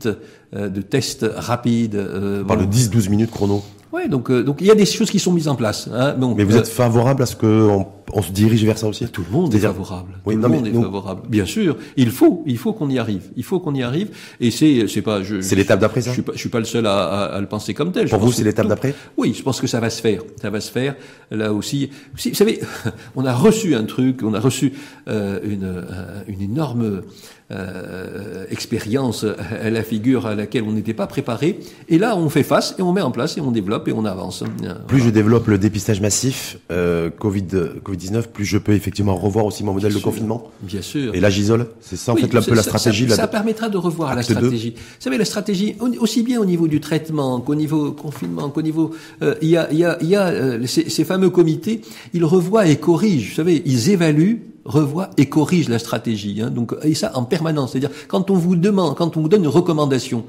[0.55, 1.95] euh, de tests rapides.
[1.95, 3.63] Euh, Par le 10-12 minutes chrono.
[3.93, 5.89] Oui, donc euh, donc il y a des choses qui sont mises en place.
[5.93, 6.15] Hein.
[6.35, 9.07] mais vous êtes favorable à ce qu'on on se dirige vers ça aussi?
[9.07, 10.19] Tout le monde est favorable.
[10.25, 11.21] Oui, Tout le monde est favorable.
[11.29, 13.23] Bien sûr, il faut il faut qu'on y arrive.
[13.37, 14.09] Il faut qu'on y arrive.
[14.41, 15.39] Et c'est c'est pas je.
[15.39, 16.09] C'est l'étape d'après ça?
[16.09, 18.09] Je suis pas je suis pas le seul à, à, le penser comme tel.
[18.09, 18.93] Pour vous, c'est l'étape d'après?
[19.17, 20.21] Oui, je pense que ça va se faire.
[20.41, 20.95] Ça va se faire.
[21.31, 22.59] Là aussi, vous savez,
[23.15, 24.73] on a reçu un truc, on a reçu
[25.07, 25.85] euh, une
[26.27, 27.03] une énorme
[27.49, 29.25] euh, expérience
[29.61, 31.59] à la figure à laquelle on n'était pas préparé.
[31.87, 34.05] Et là, on fait face et on met en place et on développe et on
[34.05, 34.43] avance.
[34.87, 37.47] Plus je développe le dépistage massif euh, Covid
[37.83, 40.51] Covid 19, plus je peux effectivement revoir aussi mon modèle de confinement.
[40.61, 41.15] Bien sûr.
[41.15, 41.67] Et là, j'isole.
[41.81, 43.07] C'est ça en fait un peu la stratégie.
[43.09, 44.71] Ça, ça, permettra de revoir la stratégie.
[44.75, 48.91] Vous savez, la stratégie aussi bien au niveau du traitement qu'au niveau confinement, qu'au niveau
[49.21, 51.81] euh, il y a il y a, y a euh, ces, ces fameux comités,
[52.13, 53.29] ils revoient et corrigent.
[53.29, 56.41] Vous savez, ils évaluent revoit et corrige la stratégie.
[56.41, 57.71] Hein, donc, et ça en permanence.
[57.71, 60.25] C'est-à-dire, quand on vous demande, quand on vous donne une recommandation,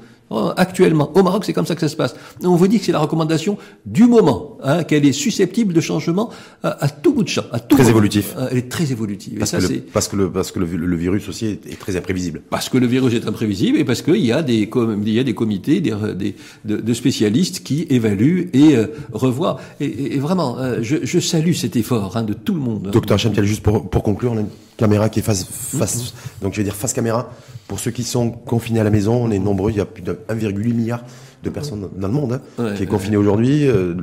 [0.57, 2.15] actuellement, au Maroc, c'est comme ça que ça se passe.
[2.43, 6.29] On vous dit que c'est la recommandation du moment, hein, qu'elle est susceptible de changement
[6.63, 7.43] à, tout bout de champ.
[7.51, 8.35] À tout très évolutif.
[8.37, 9.39] Euh, elle est très évolutive.
[9.39, 12.41] Parce, que, le, parce que, le, parce que le, virus aussi est, très imprévisible.
[12.49, 15.23] Parce que le virus est imprévisible et parce qu'il y a des, il y a
[15.23, 19.59] des comités des, des de, de, spécialistes qui évaluent et euh, revoient.
[19.79, 22.85] Et, et vraiment, je, je, salue cet effort hein, de tout le monde.
[22.87, 22.91] Hein.
[22.91, 26.43] Docteur Champiel, juste pour, pour conclure, on a une caméra qui est face, face mm-hmm.
[26.43, 27.31] donc je vais dire face caméra.
[27.67, 30.01] Pour ceux qui sont confinés à la maison, on est nombreux, il y a plus
[30.01, 31.03] de 1,8 milliard
[31.43, 33.67] de personnes dans le monde hein, qui est confiné aujourd'hui.
[33.67, 33.95] Euh,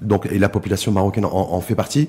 [0.00, 2.08] donc, et la population marocaine en, fait partie.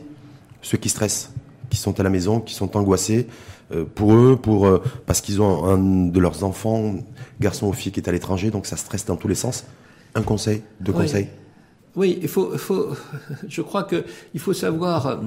[0.61, 1.31] Ceux qui stressent,
[1.69, 3.27] qui sont à la maison, qui sont angoissés,
[3.71, 6.95] euh, pour eux, pour euh, parce qu'ils ont un de leurs enfants,
[7.39, 9.65] garçon ou fille, qui est à l'étranger, donc ça stresse dans tous les sens.
[10.15, 11.27] Un conseil, deux conseils.
[11.95, 12.89] Oui, il faut, faut,
[13.47, 14.03] je crois que
[14.33, 15.19] il faut savoir.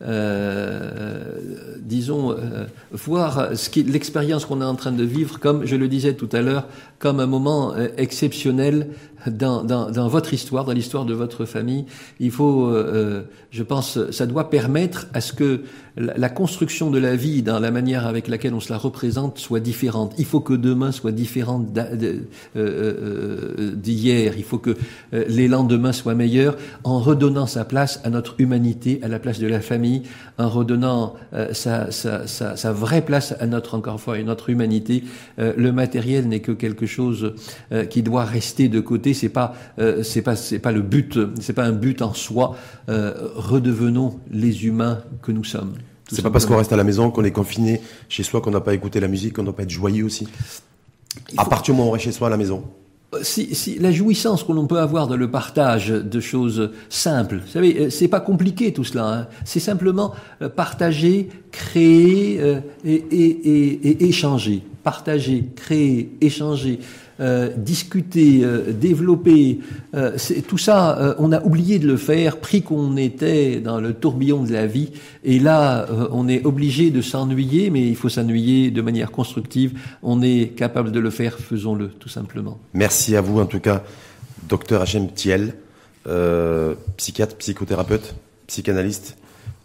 [0.00, 1.32] Euh,
[1.80, 6.28] disons, euh, voir l'expérience qu'on est en train de vivre comme, je le disais tout
[6.32, 6.68] à l'heure,
[7.00, 8.90] comme un moment euh, exceptionnel
[9.26, 11.84] dans, dans, dans, votre histoire, dans l'histoire de votre famille.
[12.20, 15.62] Il faut, euh, je pense, ça doit permettre à ce que
[15.96, 19.60] la, construction de la vie, dans la manière avec laquelle on se la représente, soit
[19.60, 20.14] différente.
[20.18, 22.20] Il faut que demain soit différent euh,
[22.56, 24.34] euh, d'hier.
[24.36, 24.76] Il faut que
[25.12, 29.48] les lendemains soient meilleurs, en redonnant sa place à notre humanité, à la place de
[29.48, 30.02] la famille,
[30.38, 31.14] en redonnant
[31.52, 35.02] sa, sa, sa, sa, vraie place à notre, encore une fois, à notre humanité.
[35.38, 37.34] le matériel n'est que quelque chose
[37.90, 41.52] qui doit rester de côté c'est pas euh, c'est pas c'est pas le but, c'est
[41.52, 42.56] pas un but en soi.
[42.88, 45.74] Euh, redevenons les humains que nous sommes.
[46.10, 48.60] C'est pas parce qu'on reste à la maison, qu'on est confiné chez soi, qu'on n'a
[48.60, 50.26] pas écouté la musique, qu'on doit pas être joyeux aussi.
[51.36, 52.64] À partir du moment où on reste chez soi à la maison.
[53.14, 57.40] Euh, si, si, la jouissance que l'on peut avoir dans le partage de choses simples,
[57.44, 59.06] vous savez, c'est pas compliqué tout cela.
[59.06, 59.26] Hein.
[59.44, 60.14] C'est simplement
[60.56, 62.40] partager, créer
[62.84, 64.62] et, et, et, et, échanger.
[64.82, 66.80] partager, créer, échanger,
[67.20, 69.58] euh, discuter, euh, développer,
[69.96, 70.16] euh,
[70.46, 74.52] tout ça, on a oublié de le faire, pris qu'on était dans le tourbillon de
[74.52, 74.92] la vie,
[75.24, 79.80] et là, on est obligé de s'ennuyer, mais il faut s'ennuyer de manière constructive.
[80.02, 82.58] On est capable de le faire, faisons-le, tout simplement.
[82.72, 83.82] Merci à vous, en tout cas,
[84.48, 85.54] docteur Hachem Thiel,
[86.96, 88.14] psychiatre, psychothérapeute,
[88.46, 89.16] psychanalyste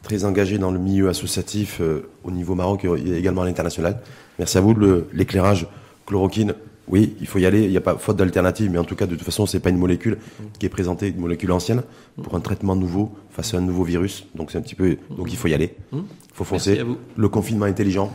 [0.02, 1.82] très engagé dans le milieu associatif
[2.24, 4.00] au niveau Maroc et également à l'international.
[4.40, 4.76] Merci à vous
[5.14, 5.68] l'éclairage
[6.06, 6.56] chloroquine
[6.88, 9.06] oui, il faut y aller, il n'y a pas faute d'alternative, mais en tout cas,
[9.06, 10.18] de toute façon, c'est pas une molécule
[10.60, 11.84] qui est présentée, une molécule ancienne,
[12.22, 14.26] pour un traitement nouveau, face à un nouveau virus.
[14.36, 15.76] Donc c'est un petit peu, donc il faut y aller.
[15.94, 16.04] Il
[16.34, 16.82] faut foncer.
[17.16, 18.12] Le confinement intelligent.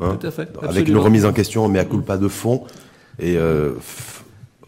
[0.00, 0.48] Hein, tout à fait.
[0.62, 2.64] Avec une remise en question, mais à coup pas de fond.
[3.18, 3.74] Et euh,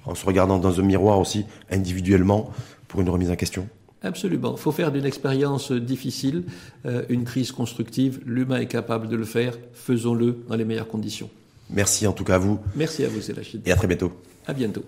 [0.04, 2.50] en se regardant dans un miroir aussi, individuellement,
[2.88, 3.68] pour une remise en question.
[4.02, 4.54] Absolument.
[4.56, 6.44] Il faut faire d'une expérience difficile
[6.86, 8.20] euh, une crise constructive.
[8.24, 9.54] L'humain est capable de le faire.
[9.72, 11.30] Faisons-le dans les meilleures conditions.
[11.72, 12.60] Merci en tout cas à vous.
[12.74, 13.66] Merci à vous, Célachid.
[13.66, 14.12] Et à très bientôt.
[14.46, 14.84] À bientôt.